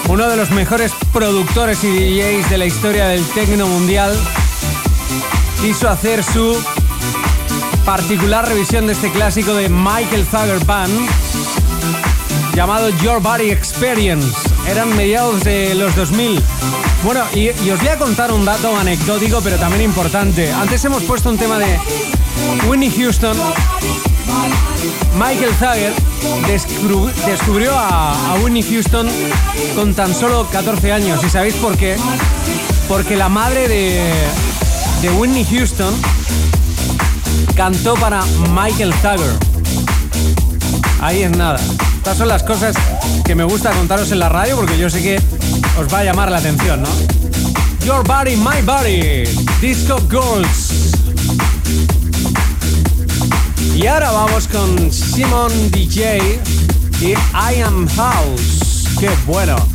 uno 0.07 0.29
de 0.29 0.37
los 0.37 0.51
mejores 0.51 0.93
productores 1.11 1.83
y 1.83 1.89
DJs 1.89 2.49
de 2.49 2.57
la 2.57 2.65
historia 2.65 3.07
del 3.07 3.25
techno 3.29 3.67
mundial, 3.67 4.17
quiso 5.61 5.89
hacer 5.89 6.23
su 6.23 6.57
particular 7.85 8.47
revisión 8.47 8.87
de 8.87 8.93
este 8.93 9.11
clásico 9.11 9.53
de 9.53 9.67
Michael 9.67 10.25
Zager 10.25 10.63
Band 10.63 11.09
llamado 12.55 12.89
Your 13.01 13.21
Body 13.21 13.51
Experience. 13.51 14.37
Eran 14.69 14.95
mediados 14.95 15.43
de 15.43 15.75
los 15.75 15.93
2000. 15.97 16.41
Bueno, 17.05 17.23
y, 17.35 17.49
os 17.69 17.79
voy 17.79 17.87
a 17.87 17.97
contar 17.99 18.31
un 18.31 18.43
dato 18.45 18.75
anecdótico, 18.75 19.39
pero 19.43 19.57
también 19.57 19.83
importante. 19.83 20.51
Antes 20.51 20.83
hemos 20.85 21.03
puesto 21.03 21.29
un 21.29 21.37
tema 21.37 21.59
de 21.59 21.77
Winnie 22.67 22.89
Houston. 22.91 23.37
Michael 25.13 25.53
Zager 25.59 25.93
descubri- 26.47 27.13
descubrió 27.27 27.77
a, 27.77 28.31
a 28.31 28.35
Winnie 28.43 28.63
Houston 28.63 29.07
con 29.75 29.93
tan 29.93 30.15
solo 30.15 30.47
14 30.51 30.91
años. 30.91 31.23
¿Y 31.23 31.29
sabéis 31.29 31.53
por 31.55 31.77
qué? 31.77 31.95
Porque 32.87 33.15
la 33.15 33.29
madre 33.29 33.67
de, 33.67 34.01
de 35.03 35.09
Whitney 35.11 35.45
Houston 35.45 35.93
cantó 37.55 37.93
para 37.93 38.23
Michael 38.51 38.93
Zager. 38.95 39.31
Ahí 41.01 41.21
es 41.21 41.31
nada. 41.37 41.59
Estas 41.97 42.17
son 42.17 42.27
las 42.27 42.41
cosas 42.43 42.75
que 43.23 43.35
me 43.35 43.43
gusta 43.43 43.71
contaros 43.71 44.11
en 44.11 44.19
la 44.19 44.29
radio 44.29 44.55
porque 44.55 44.77
yo 44.77 44.89
sé 44.89 45.01
que 45.01 45.21
os 45.77 45.93
va 45.93 45.99
a 45.99 46.03
llamar 46.03 46.31
la 46.31 46.37
atención, 46.37 46.81
¿no? 46.81 46.89
Your 47.85 48.03
Body, 48.07 48.35
My 48.35 48.61
Body, 48.63 49.23
Disco 49.61 49.99
Girls. 50.09 50.93
Y 53.75 53.85
ahora 53.87 54.11
vamos 54.11 54.47
con 54.47 54.91
Simon 54.91 55.51
DJ 55.71 56.39
y 57.01 57.11
I 57.11 57.61
Am 57.61 57.87
House. 57.89 58.87
¡Qué 58.99 59.09
bueno! 59.27 59.74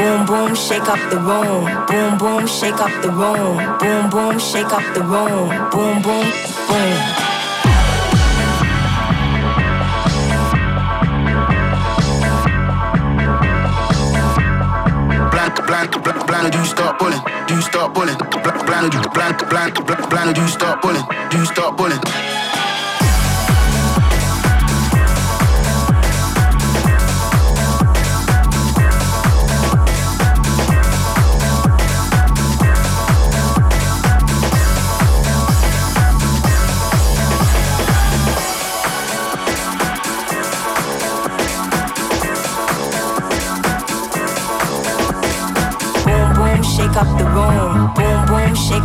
Boom, 0.00 0.24
boom, 0.24 0.54
shake 0.54 0.88
up 0.88 1.10
the 1.10 1.18
room. 1.18 1.66
Boom, 1.86 2.16
boom, 2.16 2.46
shake 2.46 2.80
up 2.80 3.02
the 3.02 3.10
room. 3.10 3.58
Boom, 3.80 4.08
boom, 4.08 4.38
shake 4.38 4.72
up 4.72 4.94
the 4.94 5.02
room. 5.02 5.50
Boom, 5.68 6.00
boom, 6.00 6.24
boom. 6.68 6.96
Blank, 15.30 15.66
blank, 15.66 16.26
blank, 16.26 16.52
do 16.52 16.58
you 16.58 16.64
start 16.64 16.98
bullying? 16.98 17.20
Do 17.46 17.54
you 17.56 17.60
start 17.60 17.92
blank, 17.92 18.18
do 18.18 18.38
blank, 18.40 19.50
blank, 19.50 19.86
blank, 19.86 20.08
blank, 20.08 20.34
do 20.34 20.40
you 20.40 20.48
start 20.48 20.80
bullying? 20.80 21.04
Do 21.30 21.36
you 21.36 21.44
start 21.44 21.76
bullying? 21.76 22.00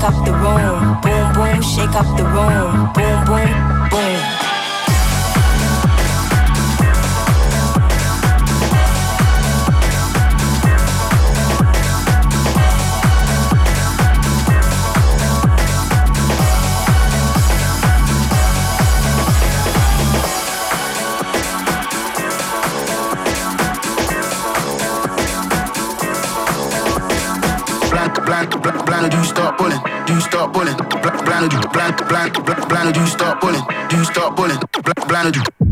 up 0.05 0.23
the 0.23 0.31
room. 0.31 1.01
Boom, 1.01 1.33
boom, 1.33 1.61
shake 1.63 1.95
up 1.95 2.05
the 2.15 2.23
room. 2.23 2.93
Boom, 2.93 3.25
boom. 3.25 3.64
blind, 31.49 31.71
blind, 31.71 31.97
blind, 32.07 32.33
blind, 32.45 32.69
blind, 32.69 32.93
do 32.93 33.01
you 33.01 33.07
start 33.07 33.41
pulling? 33.41 33.63
Do 33.89 33.97
you 33.97 34.05
start 34.05 34.35
pulling? 34.35 34.59
Blind, 34.83 35.07
blind, 35.07 35.64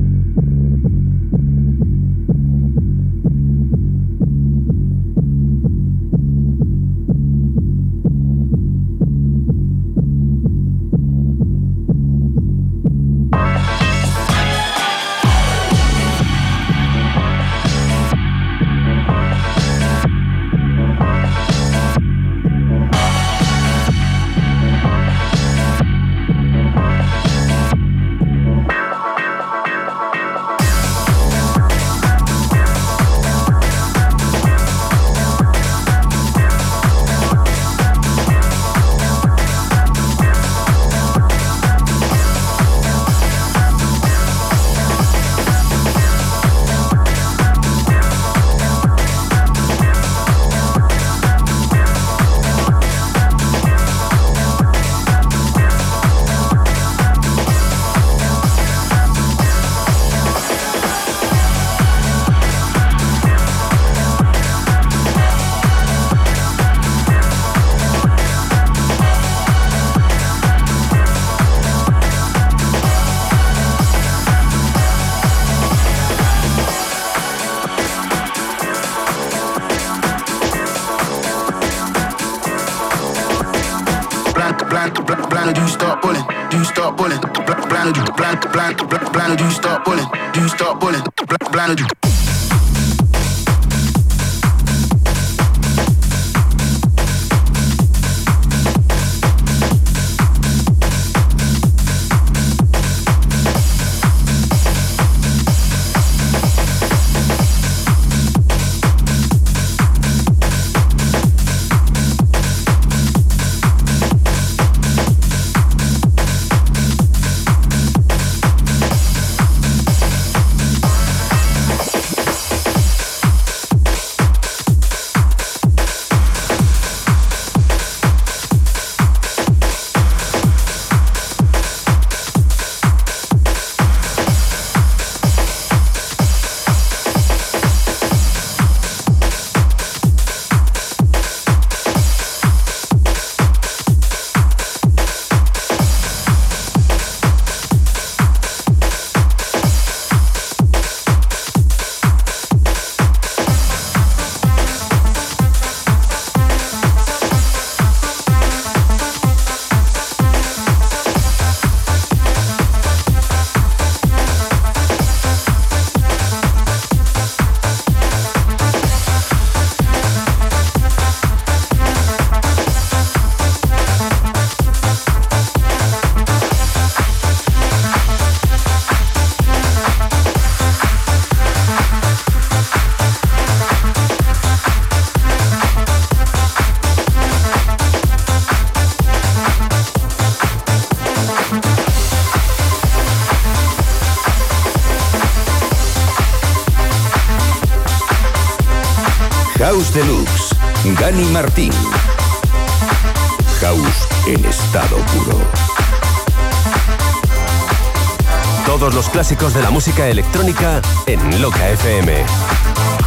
música 209.74 210.08
electrónica 210.08 210.84
en 211.08 211.42
Loca 211.42 211.68
FM. 211.72 213.03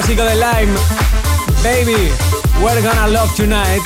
Clásico 0.00 0.24
de 0.24 0.34
Lime. 0.34 0.78
Baby, 1.62 2.10
We're 2.62 2.80
Gonna 2.80 3.06
Love 3.08 3.34
Tonight. 3.34 3.82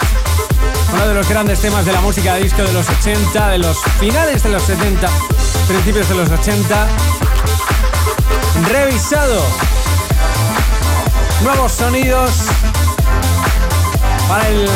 Uno 0.92 1.08
de 1.08 1.14
los 1.14 1.28
grandes 1.28 1.58
temas 1.60 1.84
de 1.84 1.92
la 1.92 2.00
música 2.02 2.36
disco 2.36 2.62
de 2.62 2.72
los 2.72 2.88
80, 2.88 3.48
de 3.48 3.58
los 3.58 3.78
finales 3.98 4.44
de 4.44 4.50
los 4.50 4.62
70, 4.62 5.08
principios 5.66 6.08
de 6.08 6.14
los 6.14 6.30
80. 6.30 6.86
Revisado. 8.68 9.42
Nuevos 11.42 11.72
sonidos 11.72 12.30
para 14.28 14.48
el 14.48 14.68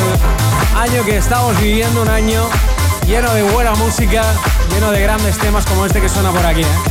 año 0.77 1.05
que 1.05 1.19
estamos 1.19 1.60
viviendo, 1.60 2.02
un 2.02 2.09
año 2.09 2.48
lleno 3.06 3.32
de 3.32 3.44
buena 3.44 3.77
música, 3.77 4.24
lleno 4.74 4.90
de 4.90 5.01
grandes 5.02 5.39
temas 5.39 5.65
como 5.66 5.86
este 5.86 6.01
que 6.01 6.09
suena 6.09 6.32
por 6.32 6.44
aquí. 6.44 6.62
¿eh? 6.62 6.88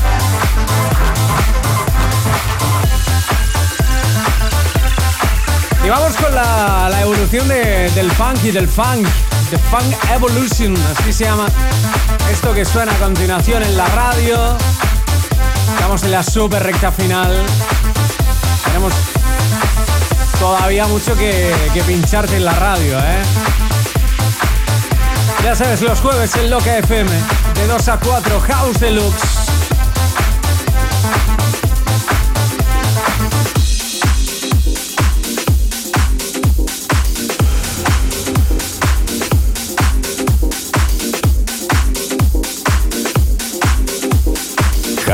Y 5.88 5.90
vamos 5.90 6.18
con 6.18 6.36
la, 6.36 6.90
evolución 7.02 7.48
de- 7.48 7.90
del 7.96 8.12
funk 8.12 8.44
y 8.44 8.52
del 8.52 8.68
funk. 8.68 9.08
The 9.50 9.58
Funk 9.58 9.96
Evolution, 10.14 10.76
así 10.92 11.14
se 11.14 11.24
llama 11.24 11.48
esto 12.30 12.54
que 12.54 12.66
suena 12.66 12.92
a 12.92 12.96
continuación 12.96 13.64
en 13.64 13.78
la 13.78 13.86
radio. 13.86 14.58
Estamos 15.76 16.04
en 16.04 16.12
la 16.12 16.24
super 16.24 16.62
recta 16.62 16.92
final. 16.92 17.34
Tenemos 18.66 18.92
todavía 20.38 20.88
mucho 20.88 21.16
que, 21.16 21.56
que 21.74 21.82
pincharte 21.84 22.36
en 22.36 22.44
la 22.44 22.52
radio, 22.52 23.00
¿eh? 23.00 23.22
Ya 25.42 25.56
sabes, 25.56 25.80
los 25.80 26.02
jueves 26.02 26.36
en 26.36 26.50
Loca 26.50 26.78
FM, 26.80 27.10
de 27.56 27.66
2 27.66 27.88
a 27.88 27.98
4, 27.98 28.42
House 28.42 28.80
Deluxe. 28.82 29.37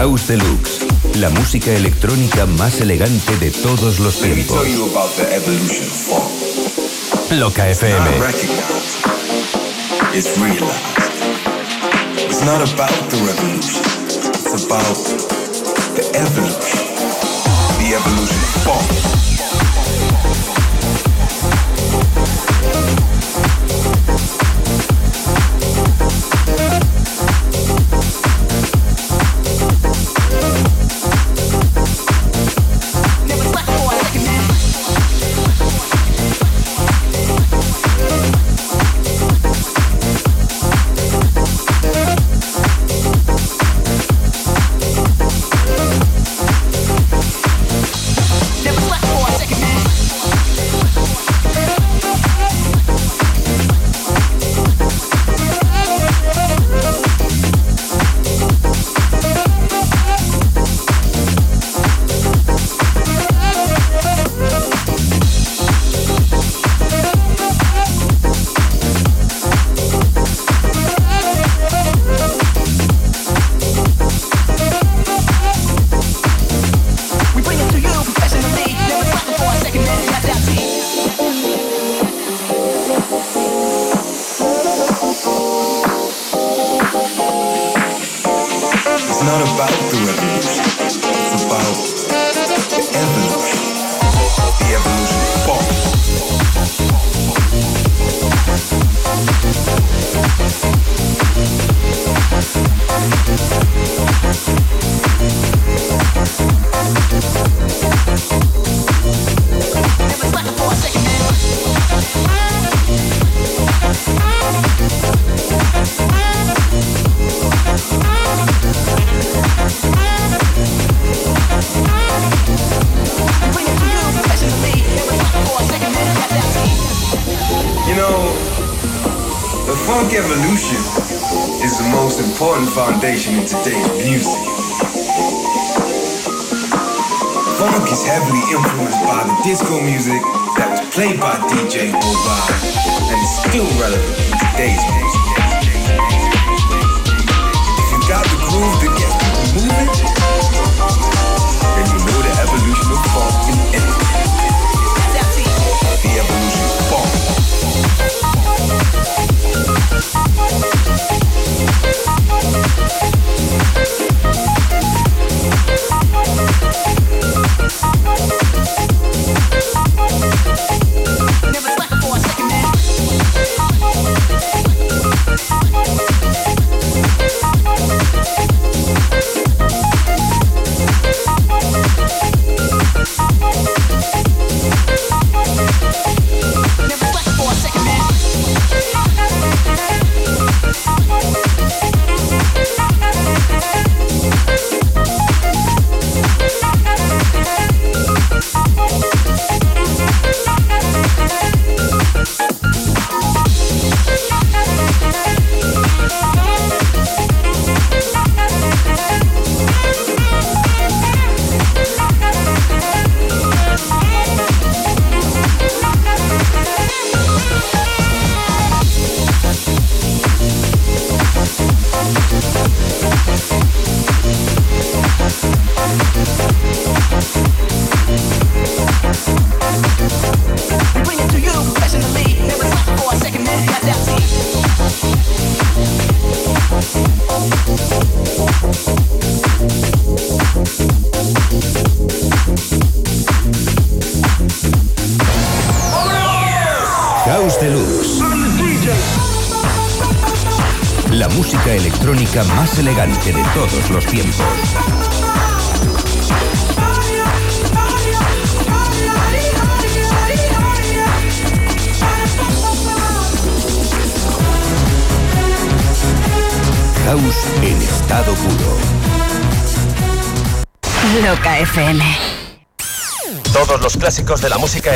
House 0.03 0.27
Deluxe, 0.27 0.85
la 1.15 1.29
música 1.29 1.71
electrónica 1.71 2.45
más 2.45 2.81
elegante 2.81 3.37
de 3.37 3.51
todos 3.51 4.01
los 4.01 4.19
tiempos. 4.19 4.67
Loca 7.31 7.69
FM. 7.69 8.09
it's 10.13 10.37
realized. 10.37 10.73
It's 12.17 12.43
not 12.43 12.61
about 12.69 12.91
the 13.11 13.17
revolution, 13.25 13.81
it's 14.33 14.65
about 14.65 14.83
the 15.95 16.03
evolution. 16.19 16.79
The 17.79 17.95
evolution 17.95 18.39
of 18.41 18.49
funk. 18.65 19.22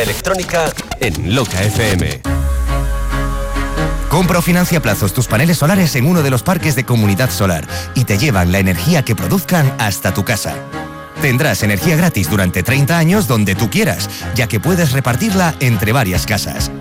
Electrónica 0.02 0.72
en 1.00 1.36
Loca 1.36 1.62
FM. 1.62 2.22
Compra 4.10 4.40
o 4.40 4.42
financia 4.42 4.82
plazos 4.82 5.14
tus 5.14 5.28
paneles 5.28 5.58
solares 5.58 5.96
en 5.96 6.06
uno 6.06 6.22
de 6.22 6.30
los 6.30 6.44
parques 6.44 6.76
de 6.76 6.86
Comunidad 6.86 7.30
Solar 7.30 7.68
y 7.96 8.06
te 8.06 8.18
llevan 8.18 8.52
la 8.52 8.60
energía 8.60 9.04
que 9.04 9.16
produzcan 9.16 9.74
hasta 9.80 10.14
tu 10.14 10.24
casa. 10.24 10.56
Tendrás 11.22 11.64
energía 11.64 11.96
gratis 11.96 12.30
durante 12.30 12.64
30 12.64 12.98
años 12.98 13.28
donde 13.28 13.56
tú 13.56 13.70
quieras, 13.70 14.10
ya 14.36 14.48
que 14.48 14.60
puedes 14.60 14.92
repartirla 14.92 15.56
entre 15.60 15.92
varias 15.92 16.26
casas. 16.26 16.72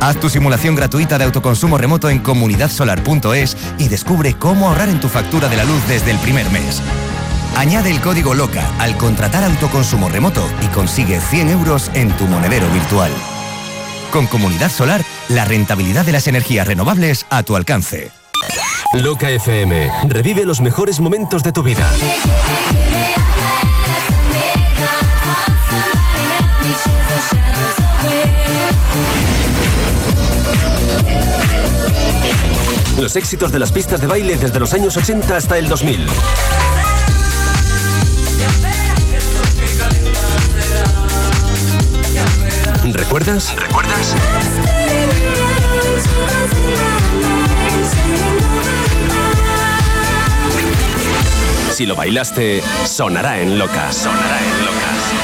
Haz 0.00 0.20
tu 0.20 0.28
simulación 0.28 0.74
gratuita 0.74 1.16
de 1.16 1.24
autoconsumo 1.24 1.78
remoto 1.78 2.10
en 2.10 2.18
comunidadsolar.es 2.18 3.56
y 3.78 3.88
descubre 3.88 4.34
cómo 4.34 4.68
ahorrar 4.68 4.90
en 4.90 5.00
tu 5.00 5.08
factura 5.08 5.48
de 5.48 5.56
la 5.56 5.64
luz 5.64 5.80
desde 5.88 6.10
el 6.10 6.18
primer 6.18 6.50
mes. 6.50 6.82
Añade 7.56 7.90
el 7.90 8.00
código 8.00 8.34
LOCA 8.34 8.68
al 8.78 8.96
contratar 8.96 9.44
autoconsumo 9.44 10.08
remoto 10.08 10.44
y 10.60 10.66
consigue 10.68 11.20
100 11.20 11.50
euros 11.50 11.90
en 11.94 12.10
tu 12.16 12.26
monedero 12.26 12.68
virtual. 12.70 13.12
Con 14.12 14.26
Comunidad 14.26 14.70
Solar, 14.70 15.02
la 15.28 15.44
rentabilidad 15.44 16.04
de 16.04 16.12
las 16.12 16.26
energías 16.26 16.66
renovables 16.66 17.26
a 17.30 17.42
tu 17.42 17.54
alcance. 17.56 18.10
Loca 18.92 19.30
FM. 19.30 19.90
Revive 20.08 20.44
los 20.44 20.60
mejores 20.60 21.00
momentos 21.00 21.42
de 21.42 21.52
tu 21.52 21.62
vida. 21.62 21.88
Los 33.00 33.16
éxitos 33.16 33.52
de 33.52 33.58
las 33.58 33.72
pistas 33.72 34.00
de 34.00 34.06
baile 34.06 34.36
desde 34.36 34.60
los 34.60 34.72
años 34.72 34.96
80 34.96 35.36
hasta 35.36 35.58
el 35.58 35.68
2000. 35.68 36.06
¿Recuerdas? 43.14 43.54
¿Recuerdas? 43.54 44.16
Si 51.70 51.86
lo 51.86 51.94
bailaste, 51.94 52.60
sonará 52.84 53.38
en 53.38 53.56
Loca. 53.56 53.92
Sonará 53.92 54.40
en 54.40 54.64
Loca. 54.64 55.23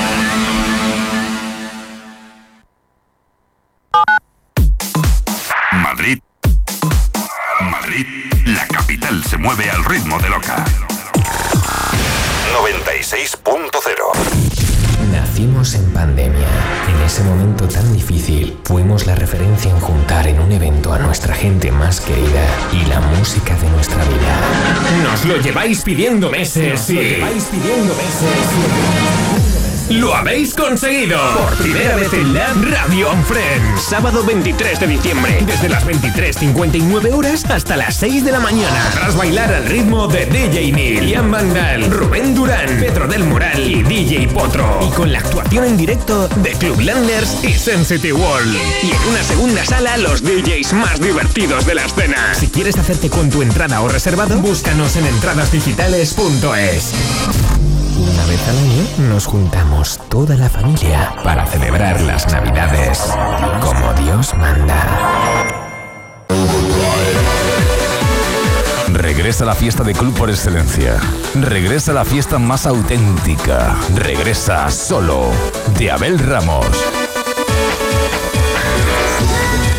Lo 25.26 25.36
lleváis 25.36 25.82
pidiendo 25.82 26.30
meses 26.30 26.88
lo 26.90 27.02
lleváis 27.02 27.44
pidiendo 27.44 27.94
¡Lo 29.90 30.14
habéis 30.14 30.54
conseguido! 30.54 31.18
Por 31.36 31.56
primera 31.56 31.96
vez 31.96 32.12
en 32.12 32.32
la 32.32 32.52
Radio 32.54 33.10
on 33.10 33.24
Friends. 33.24 33.82
Sábado 33.82 34.22
23 34.22 34.78
de 34.78 34.86
diciembre. 34.86 35.42
Desde 35.44 35.68
las 35.68 35.84
23.59 35.84 37.12
horas 37.12 37.44
hasta 37.50 37.76
las 37.76 37.96
6 37.96 38.24
de 38.24 38.30
la 38.30 38.38
mañana. 38.38 38.90
Tras 38.92 39.16
bailar 39.16 39.52
al 39.52 39.66
ritmo 39.66 40.06
de 40.06 40.26
DJ 40.26 40.70
Neil, 40.70 41.08
Ian 41.08 41.32
Vandal, 41.32 41.90
Rubén 41.90 42.36
Durán, 42.36 42.68
Pedro 42.78 43.08
del 43.08 43.24
Moral 43.24 43.49
DJ 44.10 44.26
Potro. 44.26 44.80
Y 44.82 44.90
con 44.90 45.12
la 45.12 45.20
actuación 45.20 45.64
en 45.64 45.76
directo 45.76 46.26
de 46.26 46.50
Club 46.54 46.80
Landers 46.80 47.44
y 47.44 47.52
Sensitive 47.52 48.12
World. 48.12 48.56
Y 48.82 48.90
en 48.90 49.08
una 49.08 49.22
segunda 49.22 49.64
sala, 49.64 49.96
los 49.98 50.20
DJs 50.24 50.72
más 50.72 51.00
divertidos 51.00 51.64
de 51.64 51.76
la 51.76 51.84
escena. 51.84 52.34
Si 52.34 52.48
quieres 52.48 52.76
hacerte 52.76 53.08
con 53.08 53.30
tu 53.30 53.40
entrada 53.40 53.80
o 53.82 53.88
reservado, 53.88 54.36
búscanos 54.40 54.96
en 54.96 55.06
entradasdigitales.es. 55.06 56.92
Una 57.98 58.26
vez 58.26 58.48
al 58.48 58.58
año 58.58 59.10
nos 59.10 59.26
juntamos 59.26 60.00
toda 60.08 60.34
la 60.34 60.50
familia 60.50 61.14
para 61.22 61.46
celebrar 61.46 62.00
las 62.00 62.26
Navidades 62.32 62.98
como 63.60 63.94
Dios 63.94 64.34
manda. 64.34 65.59
Regresa 69.10 69.44
la 69.44 69.56
fiesta 69.56 69.82
de 69.82 69.92
club 69.92 70.14
por 70.14 70.30
excelencia. 70.30 70.96
Regresa 71.34 71.92
la 71.92 72.04
fiesta 72.04 72.38
más 72.38 72.64
auténtica. 72.64 73.76
Regresa 73.96 74.70
solo 74.70 75.32
de 75.76 75.90
Abel 75.90 76.16
Ramos. 76.16 76.99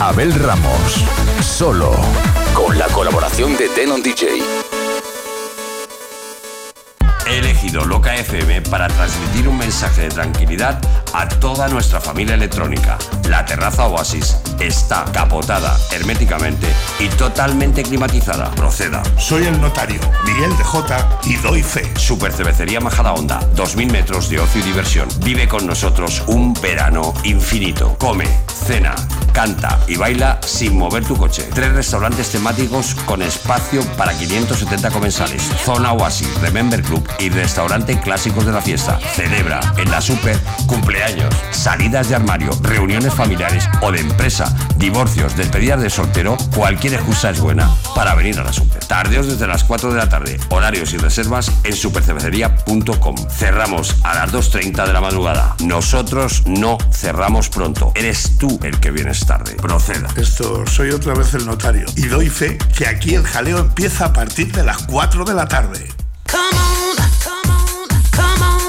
Abel 0.00 0.34
Ramos. 0.34 1.04
Solo 1.40 1.92
con 2.54 2.78
la 2.78 2.86
colaboración 2.88 3.56
de 3.56 3.68
Denon 3.68 4.02
DJ. 4.02 4.42
Elegido 7.62 7.84
Loca 7.84 8.16
FM 8.16 8.62
para 8.62 8.88
transmitir 8.88 9.46
un 9.46 9.56
mensaje 9.56 10.02
de 10.02 10.08
tranquilidad 10.08 10.80
a 11.12 11.28
toda 11.28 11.68
nuestra 11.68 12.00
familia 12.00 12.34
electrónica. 12.34 12.98
La 13.28 13.44
terraza 13.44 13.86
Oasis 13.86 14.36
está 14.58 15.04
capotada 15.12 15.76
herméticamente 15.92 16.66
y 16.98 17.08
totalmente 17.10 17.84
climatizada. 17.84 18.50
Proceda. 18.52 19.02
Soy 19.16 19.44
el 19.44 19.60
notario 19.60 20.00
Miguel 20.24 20.56
de 20.56 20.64
J 20.64 21.20
y 21.24 21.36
doy 21.36 21.62
fe. 21.62 21.88
Super 21.96 22.32
Cervecería 22.32 22.80
Majada 22.80 23.12
Honda, 23.12 23.38
2000 23.54 23.92
metros 23.92 24.28
de 24.28 24.40
ocio 24.40 24.60
y 24.60 24.64
diversión. 24.64 25.08
Vive 25.20 25.46
con 25.46 25.64
nosotros 25.64 26.24
un 26.26 26.54
verano 26.54 27.14
infinito. 27.22 27.96
Come, 27.98 28.26
cena, 28.66 28.94
canta 29.32 29.78
y 29.86 29.96
baila 29.96 30.40
sin 30.44 30.76
mover 30.76 31.04
tu 31.04 31.16
coche. 31.16 31.48
Tres 31.54 31.72
restaurantes 31.74 32.30
temáticos 32.30 32.96
con 33.06 33.22
espacio 33.22 33.84
para 33.96 34.12
570 34.14 34.90
comensales. 34.90 35.42
Zona 35.64 35.92
Oasis, 35.92 36.28
Remember 36.40 36.82
Club 36.82 37.08
y 37.20 37.28
restaurante 37.28 37.51
clásicos 38.02 38.46
de 38.46 38.52
la 38.52 38.62
fiesta. 38.62 38.98
Celebra 39.14 39.60
en 39.76 39.90
la 39.90 40.00
Super 40.00 40.38
cumpleaños, 40.66 41.34
salidas 41.50 42.08
de 42.08 42.14
armario, 42.14 42.50
reuniones 42.62 43.12
familiares 43.14 43.68
o 43.82 43.92
de 43.92 44.00
empresa, 44.00 44.54
divorcios, 44.76 45.36
despedidas 45.36 45.80
de 45.80 45.90
soltero. 45.90 46.36
Cualquier 46.54 46.94
excusa 46.94 47.30
es 47.30 47.40
buena 47.40 47.70
para 47.94 48.14
venir 48.14 48.38
a 48.40 48.44
la 48.44 48.52
Super. 48.52 48.84
Tardeos 48.84 49.26
desde 49.26 49.46
las 49.46 49.64
4 49.64 49.92
de 49.92 49.96
la 49.96 50.08
tarde. 50.08 50.38
Horarios 50.48 50.92
y 50.92 50.96
reservas 50.96 51.52
en 51.64 51.74
supercervecería.com. 51.74 53.16
Cerramos 53.30 53.96
a 54.02 54.14
las 54.14 54.32
2.30 54.32 54.86
de 54.86 54.92
la 54.92 55.00
madrugada. 55.00 55.54
Nosotros 55.60 56.42
no 56.46 56.78
cerramos 56.92 57.48
pronto. 57.48 57.92
Eres 57.94 58.38
tú 58.38 58.58
el 58.62 58.80
que 58.80 58.90
vienes 58.90 59.26
tarde. 59.26 59.54
Proceda. 59.54 60.08
Esto, 60.16 60.66
soy 60.66 60.90
otra 60.90 61.14
vez 61.14 61.34
el 61.34 61.46
notario 61.46 61.86
y 61.96 62.06
doy 62.06 62.28
fe 62.28 62.58
que 62.76 62.86
aquí 62.86 63.14
el 63.14 63.24
jaleo 63.24 63.58
empieza 63.58 64.06
a 64.06 64.12
partir 64.12 64.52
de 64.52 64.64
las 64.64 64.78
4 64.84 65.24
de 65.24 65.34
la 65.34 65.46
tarde. 65.46 65.88
Come 66.30 66.58
on, 66.58 66.91
come 68.12 68.42
on, 68.42 68.61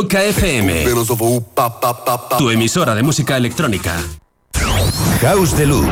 Loca 0.00 0.22
FM. 0.22 0.84
Tu 2.38 2.50
emisora 2.50 2.94
de 2.94 3.02
música 3.02 3.36
electrónica. 3.36 3.96
House 5.20 5.56
Deluxe. 5.56 5.90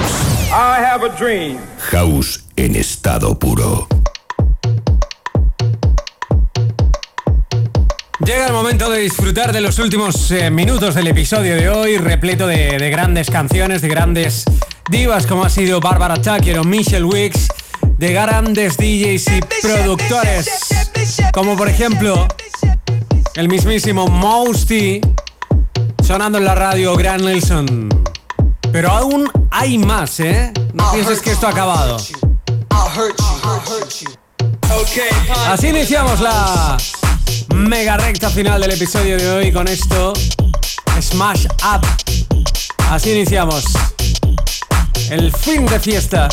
I 0.49 0.81
have 0.81 1.05
a 1.05 1.09
dream. 1.09 1.59
House 1.91 2.45
en 2.55 2.77
estado 2.77 3.37
puro. 3.37 3.89
Llega 8.24 8.47
el 8.47 8.53
momento 8.53 8.89
de 8.91 9.01
disfrutar 9.01 9.53
de 9.53 9.61
los 9.61 9.77
últimos 9.81 10.31
eh, 10.31 10.53
minutos 10.53 10.95
del 10.95 11.09
episodio 11.09 11.57
de 11.57 11.69
hoy, 11.69 11.99
repleto 11.99 12.47
de, 12.47 12.78
de 12.78 12.91
grandes 12.91 13.28
canciones, 13.28 13.83
de 13.83 13.89
grandes 13.89 14.45
divas 14.89 15.27
como 15.27 15.43
ha 15.43 15.51
sido 15.51 15.81
Barbara 15.81 16.23
Tucker 16.23 16.61
o 16.61 16.65
Michelle 16.65 17.05
Wicks, 17.05 17.49
de 17.99 18.12
grandes 18.12 18.77
DJs 18.77 19.27
y 19.33 19.41
productores, 19.62 20.49
como 21.33 21.57
por 21.57 21.69
ejemplo 21.69 22.28
el 23.36 23.48
mismísimo 23.48 24.08
Mousty, 24.08 25.00
sonando 26.02 26.38
en 26.38 26.44
la 26.44 26.54
radio 26.54 26.96
Gran 26.96 27.22
Nelson. 27.22 27.88
Pero 28.72 28.90
aún 28.90 29.30
hay 29.50 29.76
más, 29.76 30.20
¿eh? 30.20 30.52
No 30.72 30.90
pienses 30.92 31.20
que 31.20 31.32
esto 31.32 31.46
ha 31.46 31.50
acabado. 31.50 31.98
Así 35.48 35.68
iniciamos 35.68 36.20
la 36.20 36.78
mega 37.54 37.98
recta 37.98 38.30
final 38.30 38.60
del 38.60 38.70
episodio 38.70 39.18
de 39.18 39.30
hoy 39.30 39.52
con 39.52 39.68
esto. 39.68 40.14
Smash 41.00 41.46
Up. 41.46 41.86
Así 42.90 43.10
iniciamos 43.10 43.64
el 45.10 45.30
fin 45.30 45.66
de 45.66 45.78
fiesta 45.78 46.28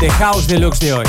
de 0.00 0.10
House 0.10 0.48
Deluxe 0.48 0.80
de 0.80 0.92
hoy. 0.94 1.06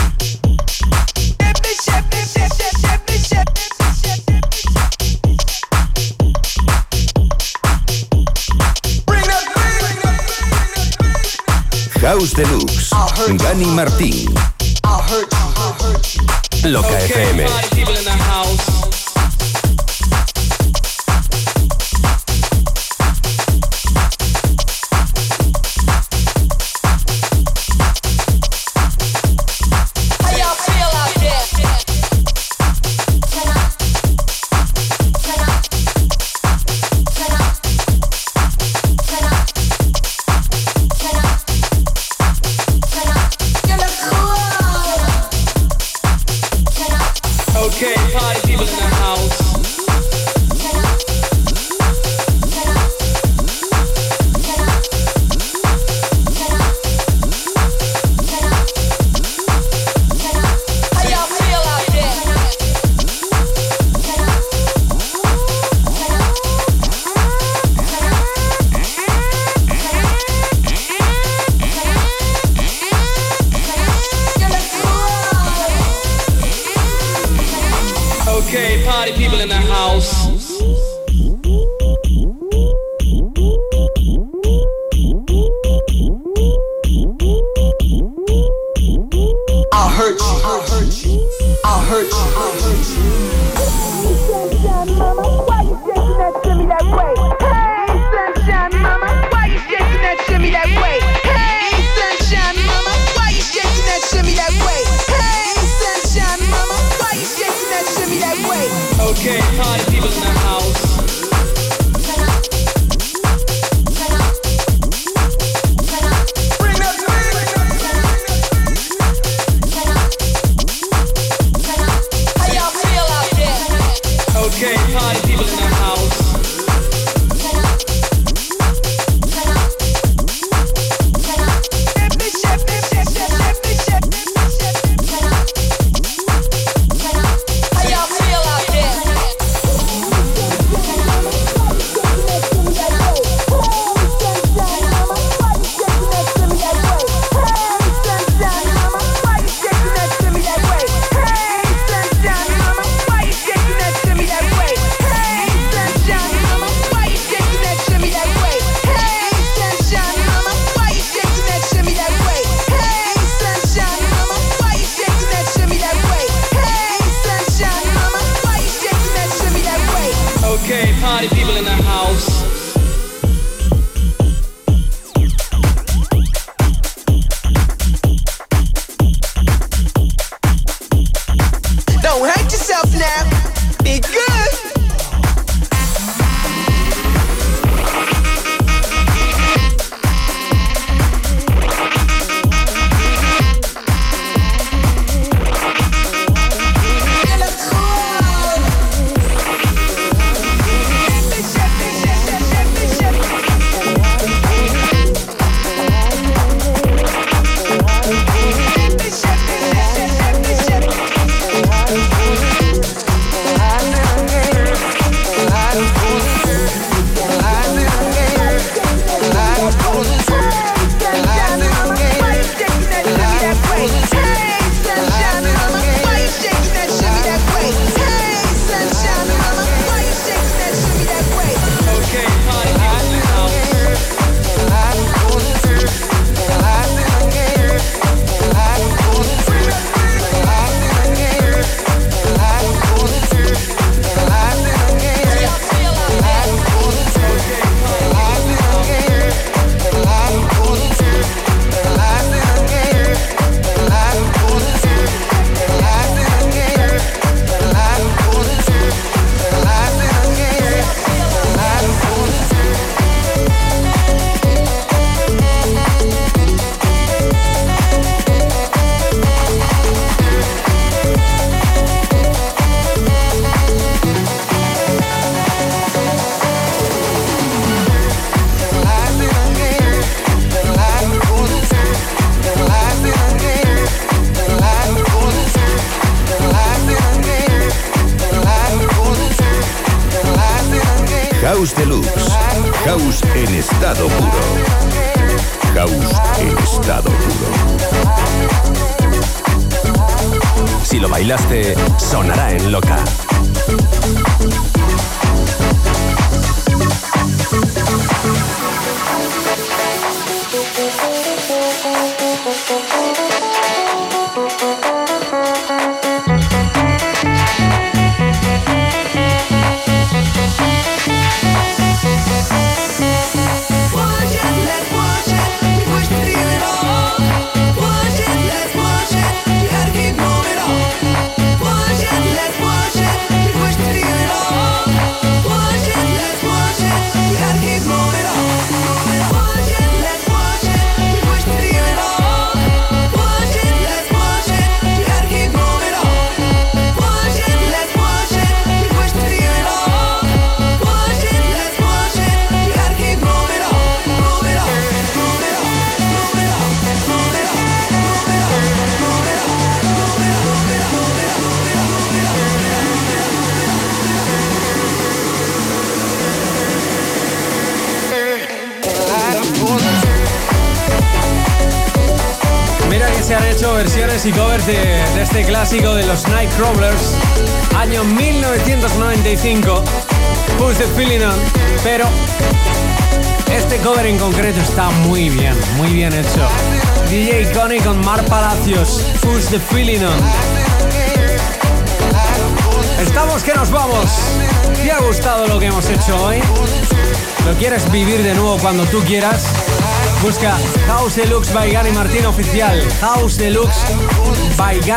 House 12.17 12.33
Deluxe. 12.33 12.89
Gani 13.37 13.65
Martín. 13.65 14.33
Loca 16.63 16.97
FM. 16.97 17.45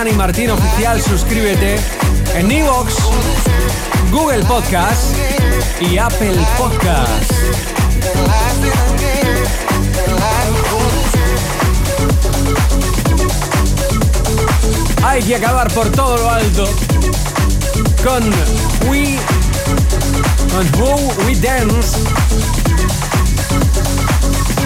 By 0.01 0.05
Gani 0.05 0.17
Martín 0.17 0.51
Oficial. 0.51 1.01
Suscríbete 1.03 1.77
en 2.35 2.51
Evox, 2.51 2.95
Google 4.11 4.43
Podcast 4.45 5.15
y 5.81 5.99
Apple 5.99 6.39
Podcast. 6.57 7.31
Hay 15.03 15.23
que 15.23 15.37
acabar 15.37 15.71
por 15.73 15.91
todo 15.91 16.17
lo 16.17 16.31
alto 16.31 16.65
con 18.03 18.31
We 18.89 19.19
con 20.51 20.81
Who 20.81 21.13
We 21.27 21.35
Dance. 21.37 21.99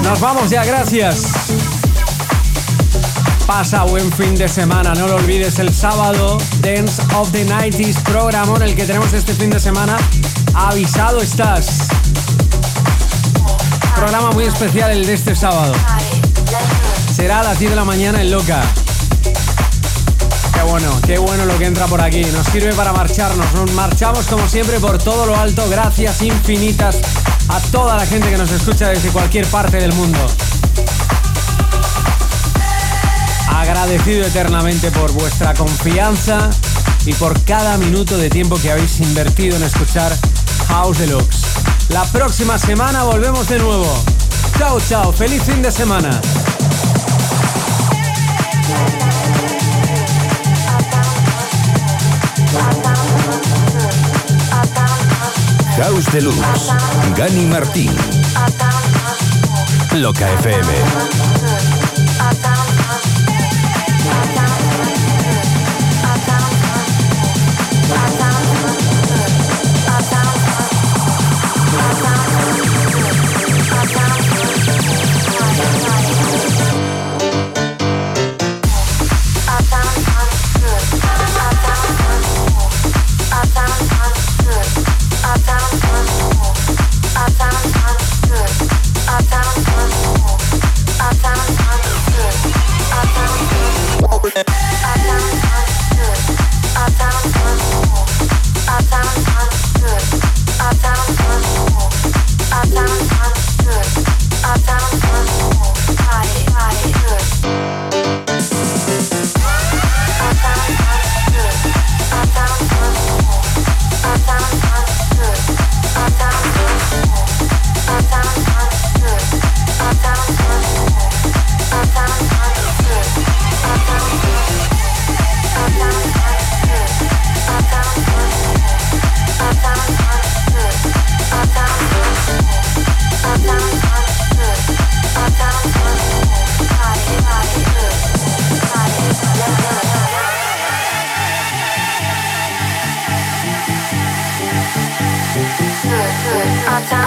Nos 0.03 0.21
vamos 0.21 0.51
ya, 0.51 0.65
gracias. 0.65 1.34
Pasa 3.47 3.85
buen 3.85 4.11
fin 4.11 4.35
de 4.37 4.49
semana, 4.49 4.95
no 4.95 5.07
lo 5.07 5.17
olvides 5.17 5.59
el 5.59 5.73
sábado 5.75 6.39
Dance 6.61 7.03
of 7.15 7.31
the 7.31 7.45
90s 7.47 8.03
programa 8.03 8.57
en 8.57 8.63
el 8.63 8.75
que 8.75 8.85
tenemos 8.85 9.13
este 9.13 9.35
fin 9.35 9.51
de 9.51 9.61
semana. 9.61 9.99
Avisado 10.55 11.21
estás. 11.21 11.89
Programa 13.95 14.31
muy 14.31 14.45
especial 14.45 14.93
el 14.93 15.05
de 15.05 15.13
este 15.13 15.37
sábado. 15.37 15.75
Será 17.15 17.41
a 17.41 17.43
las 17.45 17.59
10 17.59 17.73
de 17.73 17.77
la 17.77 17.85
mañana 17.85 18.23
en 18.23 18.31
Loca. 18.31 18.63
Qué 20.55 20.63
bueno, 20.63 21.01
qué 21.07 21.19
bueno 21.19 21.45
lo 21.45 21.59
que 21.59 21.67
entra 21.67 21.87
por 21.87 22.01
aquí. 22.01 22.25
Nos 22.25 22.47
sirve 22.47 22.73
para 22.73 22.95
marcharnos. 22.95 23.53
Nos 23.53 23.71
marchamos 23.73 24.27
como 24.27 24.49
siempre 24.49 24.81
por 24.81 24.97
todo 24.97 25.27
lo 25.27 25.37
alto. 25.37 25.69
Gracias 25.69 26.23
infinitas 26.23 26.97
a 27.49 27.61
toda 27.61 27.97
la 27.97 28.07
gente 28.07 28.31
que 28.31 28.39
nos 28.39 28.51
escucha 28.51 28.89
desde 28.89 29.11
cualquier 29.11 29.47
parte 29.47 29.77
del 29.77 29.93
mundo. 29.93 30.19
Agradecido 33.65 34.27
eternamente 34.27 34.91
por 34.91 35.11
vuestra 35.13 35.55
confianza 35.55 36.51
y 37.07 37.15
por 37.15 37.41
cada 37.45 37.79
minuto 37.79 38.19
de 38.19 38.29
tiempo 38.29 38.59
que 38.61 38.71
habéis 38.71 39.01
invertido 39.01 39.57
en 39.57 39.63
escuchar 39.63 40.15
House 40.69 40.99
Deluxe. 40.99 41.47
La 41.89 42.05
próxima 42.05 42.59
semana 42.59 43.05
volvemos 43.05 43.49
de 43.49 43.59
nuevo. 43.59 44.05
Chao, 44.59 44.79
chao. 44.87 45.13
Feliz 45.15 45.43
fin 45.45 45.63
de 45.63 45.73
semana. 45.73 46.21
House 55.79 56.13
Deluxe. 56.13 56.71
Gani 57.17 57.47
Martín. 57.47 57.97
Loca 59.95 60.31
FM. 60.35 61.15
I 64.07 64.35
found 64.35 64.75
fun. 64.77 65.05
Bye. 92.95 93.25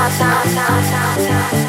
sound 0.10 1.67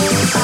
Thank 0.00 0.34
you. 0.34 0.39